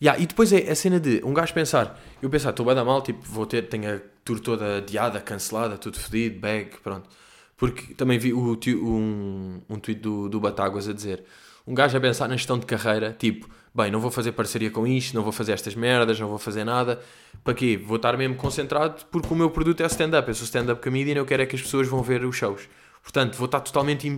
Yeah, 0.00 0.20
e 0.20 0.26
depois 0.26 0.52
é 0.52 0.70
a 0.70 0.74
cena 0.74 0.98
de 0.98 1.22
um 1.24 1.32
gajo 1.32 1.54
pensar, 1.54 2.00
eu 2.20 2.28
pensar, 2.28 2.50
estou 2.50 2.66
bem 2.66 2.74
da 2.74 2.84
mal, 2.84 3.02
tipo, 3.02 3.22
vou 3.24 3.46
ter, 3.46 3.68
tenho 3.68 3.96
a 3.96 4.00
tour 4.24 4.40
toda 4.40 4.78
adiada, 4.78 5.20
cancelada, 5.20 5.78
tudo 5.78 5.98
fedido, 5.98 6.40
bag, 6.40 6.70
pronto. 6.82 7.08
Porque 7.56 7.94
também 7.94 8.18
vi 8.18 8.32
o, 8.32 8.58
um, 8.68 9.60
um 9.70 9.78
tweet 9.78 10.00
do, 10.00 10.28
do 10.28 10.40
Batáguas 10.40 10.88
a 10.88 10.92
dizer, 10.92 11.22
um 11.64 11.72
gajo 11.72 11.96
a 11.96 12.00
pensar 12.00 12.28
na 12.28 12.36
gestão 12.36 12.58
de 12.58 12.66
carreira, 12.66 13.14
tipo, 13.16 13.48
bem, 13.72 13.92
não 13.92 14.00
vou 14.00 14.10
fazer 14.10 14.32
parceria 14.32 14.72
com 14.72 14.84
isto, 14.84 15.14
não 15.14 15.22
vou 15.22 15.30
fazer 15.30 15.52
estas 15.52 15.76
merdas, 15.76 16.18
não 16.18 16.26
vou 16.26 16.38
fazer 16.38 16.64
nada, 16.64 17.00
para 17.44 17.54
quê? 17.54 17.76
Vou 17.76 17.96
estar 17.96 18.16
mesmo 18.16 18.34
concentrado 18.34 19.04
porque 19.08 19.32
o 19.32 19.36
meu 19.36 19.50
produto 19.50 19.82
é 19.82 19.86
stand-up, 19.86 20.26
eu 20.26 20.34
sou 20.34 20.44
stand-up 20.44 20.82
comedian 20.82 21.14
eu 21.14 21.24
quero 21.24 21.42
é 21.42 21.46
que 21.46 21.54
as 21.54 21.62
pessoas 21.62 21.86
vão 21.86 22.02
ver 22.02 22.24
os 22.24 22.34
shows. 22.34 22.68
Portanto, 23.02 23.36
vou 23.36 23.46
estar 23.46 23.60
totalmente 23.60 24.08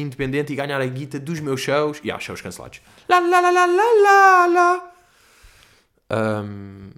independente 0.00 0.52
e 0.52 0.56
ganhar 0.56 0.80
a 0.80 0.86
guita 0.86 1.18
dos 1.18 1.40
meus 1.40 1.60
shows. 1.60 2.00
E 2.02 2.10
há 2.10 2.18
shows 2.18 2.40
cancelados. 2.40 2.80
Lá, 3.08 3.18
lá, 3.18 3.40
lá, 3.40 3.50
lá, 3.50 3.66
lá, 3.66 3.84
lá, 4.02 4.46
lá. 4.46 4.92
Um, 6.10 6.90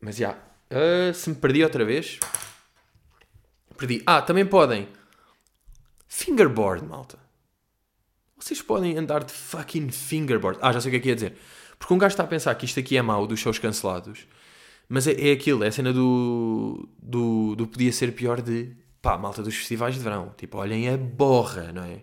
mas 0.00 0.16
já. 0.16 0.28
Yeah. 0.28 1.10
Uh, 1.10 1.14
se 1.14 1.30
me 1.30 1.36
perdi 1.36 1.64
outra 1.64 1.84
vez. 1.84 2.18
Perdi. 3.76 4.02
Ah, 4.06 4.22
também 4.22 4.44
podem. 4.44 4.88
Fingerboard, 6.06 6.84
malta. 6.84 7.18
Vocês 8.38 8.62
podem 8.62 8.96
andar 8.96 9.24
de 9.24 9.32
fucking 9.32 9.90
fingerboard. 9.90 10.58
Ah, 10.62 10.72
já 10.72 10.80
sei 10.80 10.90
o 10.90 10.92
que 10.92 10.96
é 10.96 11.00
que 11.00 11.08
ia 11.08 11.14
dizer. 11.14 11.36
Porque 11.78 11.94
um 11.94 11.98
gajo 11.98 12.12
está 12.12 12.24
a 12.24 12.26
pensar 12.26 12.54
que 12.54 12.64
isto 12.64 12.80
aqui 12.80 12.96
é 12.96 13.02
mau 13.02 13.26
dos 13.26 13.40
shows 13.40 13.58
cancelados. 13.58 14.26
Mas 14.88 15.06
é, 15.06 15.12
é 15.28 15.32
aquilo, 15.32 15.62
é 15.62 15.68
a 15.68 15.72
cena 15.72 15.92
do, 15.92 16.88
do, 17.00 17.54
do 17.54 17.66
podia 17.66 17.92
ser 17.92 18.12
pior 18.12 18.40
de 18.40 18.74
pá, 19.08 19.16
malta 19.16 19.42
dos 19.42 19.56
festivais 19.56 19.94
de 19.94 20.02
verão, 20.02 20.34
tipo, 20.36 20.58
olhem 20.58 20.86
a 20.90 20.96
borra, 20.98 21.72
não 21.72 21.82
é? 21.82 22.02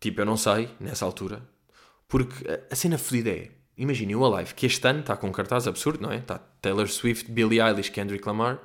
Tipo, 0.00 0.22
eu 0.22 0.26
não 0.26 0.36
sei, 0.36 0.68
nessa 0.80 1.04
altura, 1.04 1.48
porque 2.08 2.34
a 2.68 2.74
cena 2.74 2.98
fodida 2.98 3.30
é, 3.30 3.52
imaginem 3.76 4.16
o 4.16 4.24
Alive, 4.24 4.54
que 4.54 4.66
este 4.66 4.84
ano 4.88 5.00
está 5.00 5.16
com 5.16 5.28
um 5.28 5.32
cartaz 5.32 5.68
absurdo, 5.68 6.02
não 6.02 6.10
é? 6.10 6.16
Está 6.16 6.40
Taylor 6.60 6.88
Swift, 6.88 7.30
Billie 7.30 7.60
Eilish, 7.60 7.92
Kendrick 7.92 8.26
Lamar, 8.26 8.58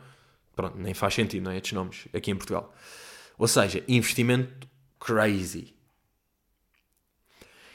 pronto, 0.56 0.76
nem 0.76 0.96
faz 0.96 1.14
sentido, 1.14 1.44
não 1.44 1.52
é? 1.52 1.58
Estes 1.58 1.74
nomes 1.74 2.08
aqui 2.12 2.32
em 2.32 2.36
Portugal. 2.36 2.74
Ou 3.38 3.48
seja, 3.48 3.84
investimento 3.88 4.68
crazy. 5.00 5.76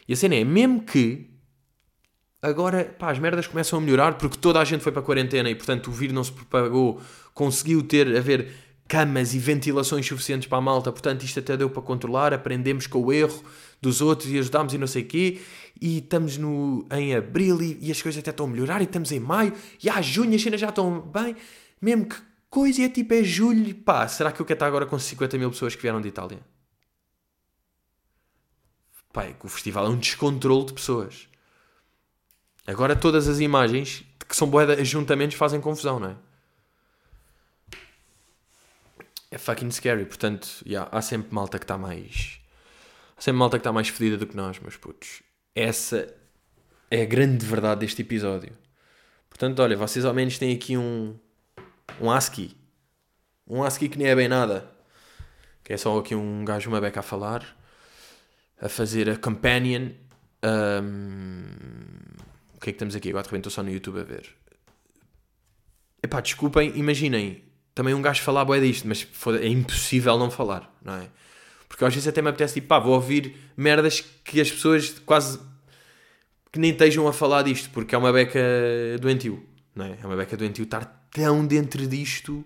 E 0.09 0.15
a 0.15 0.17
cena 0.17 0.35
é, 0.35 0.43
mesmo 0.43 0.83
que 0.83 1.31
agora 2.43 2.85
pá, 2.99 3.13
as 3.13 3.21
merdas 3.21 3.47
começam 3.47 3.79
a 3.79 3.83
melhorar 3.83 4.19
porque 4.19 4.37
toda 4.37 4.59
a 4.59 4.65
gente 4.65 4.83
foi 4.83 4.91
para 4.91 5.01
a 5.01 5.05
quarentena 5.05 5.49
e 5.49 5.55
portanto 5.55 5.87
o 5.87 5.93
vírus 5.93 6.13
não 6.13 6.25
se 6.25 6.33
propagou, 6.33 7.01
conseguiu 7.33 7.85
ter, 7.85 8.17
haver 8.17 8.72
camas 8.89 9.35
e 9.35 9.39
ventilações 9.39 10.07
suficientes 10.07 10.49
para 10.49 10.59
a 10.59 10.61
malta, 10.61 10.93
portanto 10.93 11.23
isto 11.25 11.39
até 11.39 11.57
deu 11.57 11.71
para 11.71 11.83
controlar, 11.83 12.33
aprendemos 12.35 12.87
com 12.87 13.03
o 13.03 13.13
erro 13.13 13.43
dos 13.81 14.01
outros 14.01 14.31
e 14.31 14.39
ajudámos 14.39 14.75
e 14.75 14.79
não 14.79 14.87
sei 14.87 15.03
o 15.03 15.07
quê, 15.07 15.41
e 15.81 15.99
estamos 15.99 16.37
no, 16.37 16.87
em 16.93 17.15
abril 17.15 17.61
e, 17.63 17.79
e, 17.81 17.91
as 17.91 18.01
coisas 18.01 18.21
até 18.21 18.31
estão 18.31 18.47
a 18.47 18.49
melhorar, 18.49 18.81
e 18.81 18.85
estamos 18.85 19.11
em 19.11 19.19
maio, 19.19 19.53
e 19.83 19.89
a 19.89 20.01
junho 20.01 20.35
as 20.35 20.43
cenas 20.43 20.61
já 20.61 20.69
estão 20.69 21.01
bem, 21.01 21.35
mesmo 21.81 22.07
que 22.07 22.17
coisa 22.49 22.83
é 22.83 22.89
tipo 22.89 23.15
é 23.15 23.25
julho, 23.25 23.75
pá, 23.75 24.07
será 24.07 24.31
que 24.31 24.41
eu 24.41 24.47
quero 24.47 24.57
estar 24.57 24.67
agora 24.67 24.87
com 24.87 24.99
50 24.99 25.39
mil 25.39 25.51
pessoas 25.51 25.75
que 25.75 25.83
vieram 25.83 26.01
de 26.01 26.09
Itália? 26.09 26.39
Pá, 29.13 29.25
é 29.25 29.33
que 29.33 29.45
o 29.45 29.49
festival 29.49 29.87
é 29.87 29.89
um 29.89 29.97
descontrole 29.97 30.67
de 30.67 30.73
pessoas. 30.73 31.29
Agora 32.67 32.95
todas 32.95 33.29
as 33.29 33.41
imagens 33.41 34.05
que 34.29 34.37
são 34.37 34.49
boas 34.49 34.71
ajuntamentos 34.71 35.37
fazem 35.37 35.61
confusão, 35.61 35.99
não 35.99 36.11
é? 36.11 36.17
É 39.33 39.39
fucking 39.39 39.71
scary. 39.71 40.05
Portanto, 40.05 40.63
yeah, 40.67 40.89
há 40.93 41.01
sempre 41.01 41.35
malta 41.35 41.59
que 41.59 41.65
está 41.65 41.79
mais. 41.79 42.39
Há 43.17 43.21
sempre 43.23 43.39
malta 43.39 43.57
que 43.57 43.61
está 43.61 43.73
mais 43.73 43.89
fedida 43.89 44.19
do 44.19 44.27
que 44.27 44.37
nós, 44.37 44.59
meus 44.61 44.77
putos. 44.77 45.23
Essa 45.55 46.15
é 46.91 47.01
a 47.01 47.07
grande 47.07 47.45
verdade 47.45 47.81
deste 47.81 48.03
episódio. 48.03 48.53
Portanto, 49.31 49.61
olha, 49.61 49.75
vocês 49.75 50.05
ao 50.05 50.13
menos 50.13 50.39
têm 50.39 50.55
aqui 50.55 50.77
um. 50.77 51.19
Um 51.99 52.11
ASCII. 52.11 52.55
Um 53.47 53.63
ASCII 53.63 53.89
que 53.89 53.99
nem 53.99 54.09
é 54.09 54.15
bem 54.15 54.29
nada. 54.29 54.71
Que 55.65 55.73
é 55.73 55.77
só 55.79 55.99
aqui 55.99 56.15
um 56.15 56.45
gajo, 56.45 56.69
uma 56.69 56.81
beca 56.81 57.01
a 57.01 57.03
falar. 57.03 57.57
A 58.61 58.69
fazer 58.69 59.09
a 59.09 59.17
companion. 59.17 59.93
Um... 60.45 61.47
O 62.55 62.61
que 62.61 62.69
é 62.69 62.73
que 62.73 62.77
estamos 62.77 62.95
aqui? 62.95 63.09
Agora 63.09 63.23
de 63.23 63.29
repente 63.29 63.49
estou 63.49 63.51
só 63.51 63.63
no 63.63 63.71
YouTube 63.71 63.99
a 63.99 64.05
ver. 64.05 64.29
Epá, 66.03 66.21
desculpem, 66.21 66.77
imaginem 66.77 67.52
também 67.75 67.95
um 67.95 68.03
gajo 68.03 68.23
falar 68.23 68.45
boé 68.45 68.61
disto, 68.61 68.87
mas 68.87 69.07
é 69.41 69.49
impossível 69.49 70.19
não 70.19 70.31
falar, 70.31 70.73
não 70.83 70.95
é? 70.95 71.09
Porque 71.69 71.85
às 71.85 71.95
vezes 71.95 72.07
até 72.07 72.21
me 72.21 72.29
apetece 72.29 72.55
tipo, 72.55 72.69
pá, 72.69 72.79
vou 72.79 72.95
ouvir 72.95 73.35
merdas 73.57 74.05
que 74.23 74.41
as 74.41 74.51
pessoas 74.51 74.91
quase 75.07 75.41
que 76.53 76.59
nem 76.59 76.71
estejam 76.71 77.09
a 77.09 77.13
falar 77.13 77.43
disto, 77.43 77.71
porque 77.71 77.95
é 77.95 77.99
uma 77.99 78.13
beca 78.13 78.39
doentio, 79.01 79.43
não 79.75 79.87
é? 79.87 79.99
É 80.03 80.07
uma 80.07 80.17
beca 80.17 80.37
doentio 80.37 80.65
estar 80.65 80.85
tão 81.11 81.47
dentro 81.47 81.87
disto, 81.87 82.45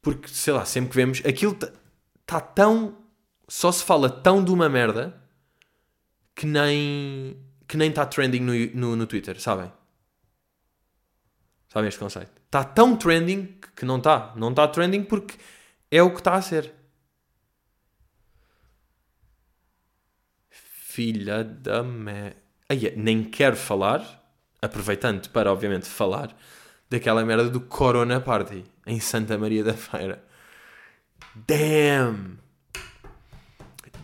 porque 0.00 0.28
sei 0.28 0.54
lá, 0.54 0.64
sempre 0.64 0.90
que 0.90 0.96
vemos 0.96 1.22
aquilo 1.26 1.52
está 1.52 1.72
tá 2.24 2.40
tão. 2.40 2.96
só 3.46 3.70
se 3.70 3.84
fala 3.84 4.08
tão 4.08 4.42
de 4.42 4.50
uma 4.50 4.68
merda 4.68 5.14
que 6.34 6.46
nem. 6.46 7.36
que 7.68 7.76
nem 7.76 7.90
está 7.90 8.06
trending 8.06 8.40
no, 8.40 8.52
no, 8.74 8.96
no 8.96 9.06
Twitter, 9.06 9.38
sabem? 9.40 9.70
Sabem 11.76 11.88
este 11.88 12.00
conceito? 12.00 12.30
Está 12.46 12.64
tão 12.64 12.96
trending 12.96 13.54
que 13.76 13.84
não 13.84 13.98
está. 13.98 14.32
Não 14.34 14.48
está 14.48 14.66
trending 14.66 15.02
porque 15.02 15.34
é 15.90 16.02
o 16.02 16.10
que 16.10 16.20
está 16.20 16.32
a 16.32 16.40
ser. 16.40 16.72
Filha 20.48 21.44
da 21.44 21.82
me... 21.82 22.34
nem 22.96 23.22
quero 23.22 23.56
falar, 23.56 24.26
aproveitando 24.62 25.28
para, 25.28 25.52
obviamente, 25.52 25.84
falar 25.84 26.34
daquela 26.88 27.22
merda 27.26 27.50
do 27.50 27.60
Corona 27.60 28.22
Party 28.22 28.64
em 28.86 28.98
Santa 28.98 29.36
Maria 29.36 29.62
da 29.62 29.74
Feira. 29.74 30.24
Damn! 31.46 32.38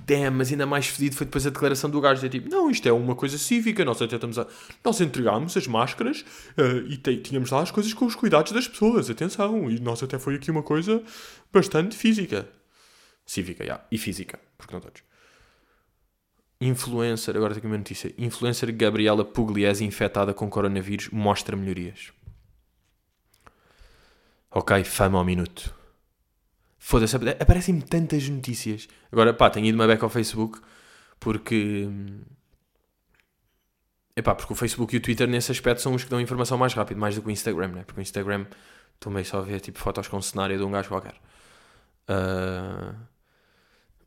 Damn, 0.07 0.37
mas 0.37 0.51
ainda 0.51 0.67
mais 0.67 0.87
fedido 0.87 1.17
foi 1.17 1.27
depois 1.27 1.47
a 1.47 1.51
declaração 1.51 1.89
do 1.89 2.01
gajo. 2.01 2.25
É 2.25 2.29
tipo, 2.29 2.49
não, 2.49 2.71
isto 2.71 2.89
é 2.89 2.93
uma 2.93 3.15
coisa 3.15 3.39
cívica, 3.39 3.85
nós 3.85 4.01
até 4.03 4.17
estamos 4.17 4.39
a... 4.39 4.47
Nós 4.85 5.01
entregámos 5.01 5.57
as 5.57 5.67
máscaras 5.67 6.25
uh, 6.59 6.87
e 6.89 6.97
te... 6.97 7.17
tínhamos 7.19 7.51
lá 7.51 7.63
as 7.63 7.71
coisas 7.71 7.95
com 7.95 8.05
os 8.07 8.15
cuidados 8.15 8.53
das 8.53 8.67
pessoas, 8.67 9.09
atenção. 9.09 9.71
E 9.71 9.79
nós 9.81 10.03
até 10.03 10.19
foi 10.19 10.35
aqui 10.35 10.51
uma 10.51 10.63
coisa 10.63 11.03
bastante 11.53 11.97
física. 11.97 12.49
Cívica. 13.25 13.63
Yeah. 13.63 13.85
E 13.91 13.99
física, 13.99 14.41
porque 14.59 14.75
não 14.75 14.81
todos. 14.81 15.03
Influencer, 16.61 17.37
agora 17.37 17.55
tenho 17.55 17.67
uma 17.67 17.79
notícia. 17.79 18.15
Influencer 18.17 18.75
Gabriela 18.75 19.25
Pugliese 19.25 19.85
infectada 19.85 20.33
com 20.33 20.49
coronavírus 20.49 21.09
mostra 21.11 21.57
melhorias. 21.57 22.13
Ok, 24.51 24.85
fama 24.85 25.19
ao 25.19 25.25
minuto. 25.25 25.75
Foda-se, 26.85 27.15
aparecem-me 27.15 27.81
tantas 27.81 28.29
notícias. 28.29 28.89
Agora, 29.13 29.33
pá, 29.33 29.49
tenho 29.49 29.67
ido 29.67 29.77
uma 29.77 29.87
beca 29.87 30.05
ao 30.05 30.11
Facebook 30.11 30.61
porque. 31.21 31.89
Epá, 34.17 34.35
porque 34.35 34.53
o 34.53 34.57
Facebook 34.57 34.93
e 34.93 34.99
o 34.99 35.01
Twitter 35.01 35.29
nesse 35.29 35.53
aspecto 35.53 35.81
são 35.81 35.95
os 35.95 36.03
que 36.03 36.11
dão 36.11 36.21
informação 36.21 36.59
mais 36.59 36.75
rápido, 36.75 36.99
mais 36.99 37.15
do 37.15 37.23
que 37.23 37.29
o 37.29 37.31
Instagram, 37.31 37.69
né? 37.69 37.85
Porque 37.85 38.01
o 38.01 38.03
Instagram 38.03 38.47
meio 39.07 39.25
só 39.25 39.39
a 39.39 39.43
ver 39.43 39.61
tipo 39.61 39.79
fotos 39.79 40.09
com 40.09 40.21
cenário 40.21 40.59
de 40.59 40.65
um 40.65 40.73
gajo 40.73 40.89
qualquer. 40.89 41.15
Uh... 42.09 42.97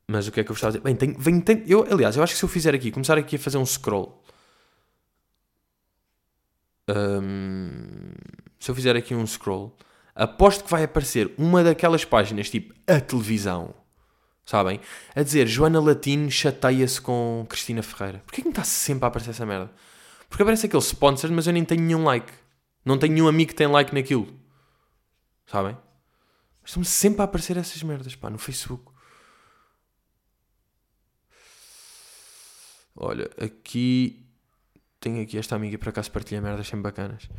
Mas 0.05 0.27
o 0.27 0.31
que 0.33 0.41
é 0.41 0.43
que 0.43 0.51
eu 0.51 0.53
gostava 0.53 0.73
de 0.73 0.79
dizer? 0.79 0.83
Bem, 0.83 0.95
tenho, 0.97 1.17
venho, 1.17 1.41
tenho, 1.41 1.63
eu, 1.65 1.88
aliás, 1.89 2.17
eu 2.17 2.23
acho 2.23 2.33
que 2.33 2.39
se 2.39 2.45
eu 2.45 2.49
fizer 2.49 2.75
aqui, 2.75 2.91
começar 2.91 3.17
aqui 3.17 3.38
a 3.38 3.39
fazer 3.39 3.57
um 3.57 3.65
scroll. 3.65 4.21
Um... 6.89 8.11
Se 8.59 8.69
eu 8.69 8.75
fizer 8.75 8.97
aqui 8.97 9.15
um 9.15 9.25
scroll 9.25 9.75
aposto 10.15 10.63
que 10.63 10.71
vai 10.71 10.84
aparecer 10.84 11.34
uma 11.38 11.63
daquelas 11.63 12.06
páginas, 12.06 12.49
tipo 12.49 12.73
a 12.88 12.99
televisão, 13.01 13.75
sabem? 14.45 14.80
A 15.13 15.21
dizer 15.21 15.47
Joana 15.47 15.82
Latino 15.82 16.32
chateia-se 16.32 17.01
com 17.01 17.45
Cristina 17.49 17.84
Ferreira. 17.84 18.19
Porquê 18.25 18.41
que 18.41 18.47
me 18.47 18.51
está 18.51 18.63
sempre 18.63 19.06
a 19.06 19.10
aparecer 19.10 19.32
essa 19.32 19.45
merda? 19.45 19.71
Porque 20.30 20.41
aparece 20.41 20.65
aquele 20.65 20.82
sponsor, 20.82 21.32
mas 21.32 21.47
eu 21.47 21.54
nem 21.54 21.65
tenho 21.65 21.82
nenhum 21.82 22.04
like. 22.04 22.32
Não 22.84 22.97
tenho 22.97 23.13
nenhum 23.13 23.28
amigo 23.28 23.49
que 23.49 23.56
tem 23.56 23.67
like 23.67 23.93
naquilo. 23.93 24.28
Sabem? 25.45 25.78
Estão-me 26.63 26.86
sempre 26.86 27.21
a 27.21 27.25
aparecer 27.25 27.58
essas 27.58 27.82
merdas, 27.84 28.15
pá, 28.15 28.30
no 28.30 28.38
Facebook. 28.38 28.91
Olha, 32.95 33.30
aqui. 33.39 34.25
Tenho 34.99 35.21
aqui 35.21 35.38
esta 35.38 35.56
amiga 35.56 35.78
para 35.78 35.91
cá 35.91 36.01
se 36.01 36.10
partilha 36.10 36.41
merdas 36.41 36.67
sempre 36.67 36.84
bacanas. 36.84 37.30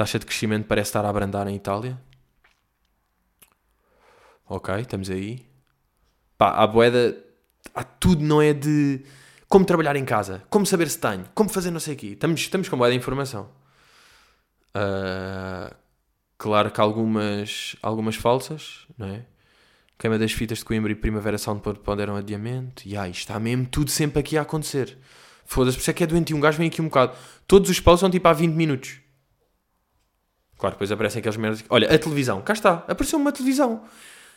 Taxa 0.00 0.18
de 0.18 0.24
crescimento 0.24 0.64
parece 0.64 0.88
estar 0.88 1.04
a 1.04 1.10
abrandar 1.10 1.46
em 1.46 1.54
Itália. 1.54 2.00
Ok, 4.48 4.74
estamos 4.76 5.10
aí. 5.10 5.44
Pá, 6.38 6.52
a 6.52 6.66
boeda. 6.66 7.22
Há 7.74 7.84
tudo, 7.84 8.24
não 8.24 8.40
é 8.40 8.54
de. 8.54 9.04
Como 9.46 9.66
trabalhar 9.66 9.96
em 9.96 10.04
casa, 10.06 10.42
como 10.48 10.64
saber 10.64 10.88
se 10.88 10.98
tenho, 10.98 11.26
como 11.34 11.50
fazer 11.50 11.70
não 11.70 11.80
sei 11.80 11.92
o 11.92 11.96
quê. 11.98 12.06
Estamos, 12.06 12.40
estamos 12.40 12.66
com 12.66 12.78
boeda 12.78 12.92
de 12.92 12.96
informação. 12.96 13.50
Uh, 14.74 15.74
claro 16.38 16.70
que 16.70 16.80
algumas, 16.80 17.76
algumas 17.82 18.16
falsas, 18.16 18.86
não 18.96 19.06
é? 19.06 19.26
Queima 19.98 20.18
das 20.18 20.32
fitas 20.32 20.60
de 20.60 20.64
Coimbra 20.64 20.90
e 20.92 20.94
Primavera 20.94 21.36
Sound 21.36 21.60
ponderam 21.84 22.16
adiamento. 22.16 22.88
E 22.88 22.96
ai, 22.96 23.10
está 23.10 23.38
mesmo 23.38 23.66
tudo 23.66 23.90
sempre 23.90 24.20
aqui 24.20 24.38
a 24.38 24.42
acontecer. 24.42 24.96
Foda-se, 25.44 25.76
por 25.76 25.82
isso 25.82 25.90
é 25.90 25.92
que 25.92 26.04
é 26.04 26.06
doente. 26.06 26.32
Um 26.32 26.40
gajo 26.40 26.56
vem 26.56 26.68
aqui 26.68 26.80
um 26.80 26.86
bocado. 26.86 27.14
Todos 27.46 27.68
os 27.68 27.78
paus 27.80 28.00
são 28.00 28.08
tipo 28.08 28.26
há 28.26 28.32
20 28.32 28.54
minutos. 28.54 28.98
Claro, 30.60 30.74
depois 30.74 30.92
aparecem 30.92 31.20
aqueles 31.20 31.38
merdas. 31.38 31.64
Olha, 31.70 31.92
a 31.92 31.98
televisão, 31.98 32.42
cá 32.42 32.52
está, 32.52 32.84
apareceu 32.86 33.18
uma 33.18 33.32
televisão. 33.32 33.82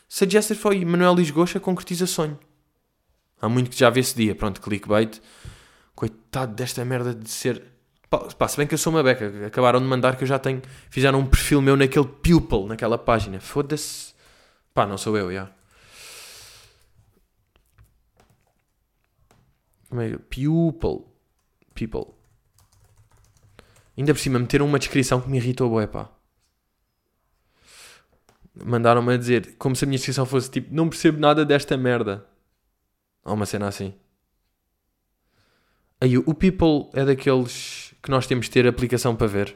Suggested 0.07 0.57
foi 0.57 0.86
Manuel 0.86 1.15
Lisgocha 1.15 1.59
concretiza 1.59 2.07
sonho. 2.07 2.39
Há 3.41 3.49
muito 3.49 3.69
que 3.69 3.77
já 3.77 3.89
vê 3.89 3.99
esse 3.99 4.15
dia. 4.15 4.33
Pronto, 4.33 4.62
clickbait. 4.62 5.21
Coitado 5.93 6.55
desta 6.55 6.86
merda 6.86 7.13
de 7.13 7.29
ser. 7.29 7.62
Pá, 8.09 8.47
se 8.47 8.55
bem 8.55 8.65
que 8.65 8.73
eu 8.73 8.77
sou 8.77 8.93
uma 8.93 9.03
beca, 9.03 9.45
acabaram 9.45 9.81
de 9.81 9.86
mandar 9.86 10.15
que 10.15 10.23
eu 10.23 10.27
já 10.27 10.39
tenho. 10.39 10.62
Fizeram 10.89 11.19
um 11.19 11.25
perfil 11.25 11.62
meu 11.62 11.75
naquele 11.75 12.05
Pupil, 12.05 12.67
naquela 12.67 12.97
página. 12.97 13.41
Foda-se. 13.41 14.13
Pá, 14.73 14.86
não 14.86 14.97
sou 14.97 15.17
eu, 15.17 15.29
já. 15.33 15.51
Como 19.89 19.99
é 19.99 20.09
que. 20.09 20.17
Pupil. 20.19 21.05
People. 21.75 22.13
Ainda 23.97 24.13
por 24.13 24.19
cima, 24.21 24.39
meteram 24.39 24.65
uma 24.65 24.79
descrição 24.79 25.19
que 25.19 25.29
me 25.29 25.38
irritou, 25.38 25.69
bué, 25.69 25.86
pá. 25.86 26.12
Mandaram-me 28.55 29.13
a 29.13 29.17
dizer, 29.17 29.55
como 29.57 29.75
se 29.75 29.83
a 29.83 29.87
minha 29.87 29.97
descrição 29.97 30.25
fosse 30.25 30.49
tipo, 30.49 30.73
não 30.73 30.89
percebo 30.89 31.19
nada 31.19 31.45
desta 31.45 31.75
merda. 31.77 32.25
Ou 33.25 33.33
uma 33.33 33.45
cena 33.45 33.67
assim. 33.67 33.93
Aí, 35.99 36.17
o 36.17 36.33
People 36.33 36.89
é 36.93 37.05
daqueles 37.05 37.93
que 38.01 38.11
nós 38.11 38.27
temos 38.27 38.45
de 38.45 38.51
ter 38.51 38.67
aplicação 38.67 39.15
para 39.15 39.27
ver. 39.27 39.55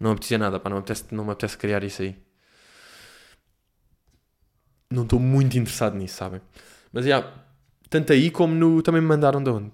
Não 0.00 0.12
apetecia 0.12 0.38
nada, 0.38 0.58
pá, 0.58 0.68
não 0.70 0.78
me 0.78 0.80
apetece, 0.80 1.04
não 1.14 1.24
me 1.24 1.32
apetece 1.32 1.56
criar 1.58 1.84
isso 1.84 2.02
aí. 2.02 2.16
Não 4.90 5.02
estou 5.02 5.20
muito 5.20 5.58
interessado 5.58 5.96
nisso, 5.96 6.16
sabem? 6.16 6.40
Mas, 6.92 7.04
já, 7.04 7.32
tanto 7.90 8.12
aí 8.12 8.30
como 8.30 8.54
no... 8.54 8.82
Também 8.82 9.02
me 9.02 9.08
mandaram 9.08 9.42
de 9.42 9.50
onde? 9.50 9.72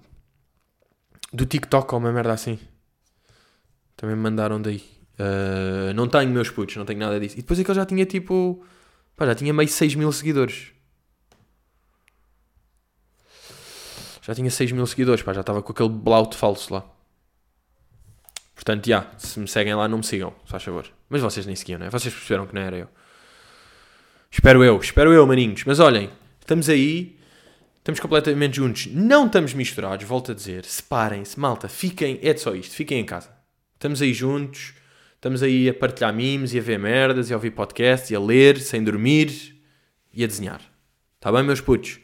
do 1.33 1.45
TikTok 1.47 1.93
ou 1.93 1.99
uma 1.99 2.11
merda 2.11 2.31
assim. 2.31 2.59
Também 3.97 4.15
me 4.15 4.21
mandaram 4.21 4.61
daí. 4.61 4.83
Uh, 5.19 5.93
não 5.93 6.07
tenho 6.07 6.31
meus 6.31 6.49
putos, 6.49 6.75
não 6.75 6.85
tenho 6.85 6.99
nada 6.99 7.19
disso. 7.19 7.35
E 7.37 7.41
depois 7.41 7.59
é 7.59 7.63
que 7.63 7.69
ele 7.69 7.79
já 7.79 7.85
tinha 7.85 8.05
tipo. 8.05 8.63
Pá, 9.15 9.25
já 9.25 9.35
tinha 9.35 9.53
meio 9.53 9.69
6 9.69 9.95
mil 9.95 10.11
seguidores. 10.11 10.71
Já 14.21 14.33
tinha 14.33 14.49
6 14.49 14.71
mil 14.71 14.87
seguidores, 14.87 15.21
pá, 15.21 15.33
já 15.33 15.41
estava 15.41 15.61
com 15.61 15.71
aquele 15.71 15.89
blout 15.89 16.35
falso 16.35 16.73
lá. 16.73 16.83
Portanto, 18.55 18.87
já, 18.87 19.11
se 19.17 19.39
me 19.39 19.47
seguem 19.47 19.75
lá, 19.75 19.87
não 19.87 19.97
me 19.97 20.03
sigam, 20.03 20.33
se 20.45 20.51
faz 20.51 20.63
favor. 20.63 20.89
Mas 21.09 21.21
vocês 21.21 21.45
nem 21.45 21.55
seguiam, 21.55 21.79
não 21.79 21.87
é? 21.87 21.89
Vocês 21.89 22.13
perceberam 22.13 22.47
que 22.47 22.55
não 22.55 22.61
era 22.61 22.77
eu. 22.77 22.87
Espero 24.31 24.63
eu, 24.63 24.79
espero 24.79 25.13
eu, 25.13 25.27
maninhos. 25.27 25.63
Mas 25.65 25.79
olhem, 25.79 26.09
estamos 26.39 26.69
aí. 26.69 27.19
Estamos 27.77 27.99
completamente 27.99 28.55
juntos. 28.55 28.87
Não 28.87 29.27
estamos 29.27 29.53
misturados, 29.53 30.07
volto 30.07 30.31
a 30.31 30.35
dizer. 30.35 30.63
Separem-se, 30.63 31.37
malta. 31.37 31.67
Fiquem, 31.67 32.17
é 32.23 32.35
só 32.37 32.55
isto. 32.55 32.73
Fiquem 32.73 33.01
em 33.01 33.05
casa. 33.05 33.29
Estamos 33.75 34.01
aí 34.01 34.13
juntos. 34.13 34.73
Estamos 35.23 35.41
aí 35.41 35.69
a 35.69 35.73
partilhar 35.73 36.13
memes 36.13 36.53
e 36.53 36.59
a 36.59 36.61
ver 36.61 36.77
merdas 36.77 37.29
e 37.29 37.33
a 37.33 37.37
ouvir 37.37 37.51
podcasts 37.51 38.11
e 38.11 38.15
a 38.15 38.19
ler 38.19 38.59
sem 38.59 38.83
dormir 38.83 39.57
e 40.13 40.21
a 40.21 40.27
desenhar. 40.27 40.59
Está 41.15 41.31
bem, 41.31 41.41
meus 41.43 41.61
putos? 41.61 42.01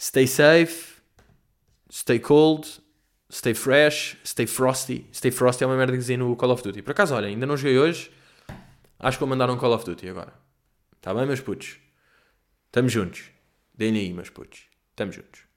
Stay 0.00 0.26
safe. 0.26 0.94
Stay 1.92 2.18
cold. 2.18 2.66
Stay 3.30 3.52
fresh. 3.52 4.16
Stay 4.24 4.46
frosty. 4.46 5.06
Stay 5.12 5.30
frosty 5.30 5.62
é 5.62 5.66
uma 5.66 5.76
merda 5.76 5.92
que 5.92 5.98
dizia 5.98 6.16
no 6.16 6.34
Call 6.34 6.52
of 6.52 6.62
Duty. 6.62 6.80
Por 6.80 6.92
acaso, 6.92 7.14
olha, 7.14 7.28
ainda 7.28 7.44
não 7.44 7.54
joguei 7.54 7.78
hoje. 7.78 8.10
Acho 8.98 9.18
que 9.18 9.20
vou 9.20 9.28
mandar 9.28 9.50
um 9.50 9.58
Call 9.58 9.74
of 9.74 9.84
Duty 9.84 10.08
agora. 10.08 10.32
Está 10.96 11.12
bem, 11.12 11.26
meus 11.26 11.42
putos? 11.42 11.76
Estamos 12.64 12.90
juntos. 12.90 13.24
Deem 13.74 13.94
aí, 13.94 14.10
meus 14.10 14.30
putos. 14.30 14.62
Estamos 14.92 15.16
juntos. 15.16 15.51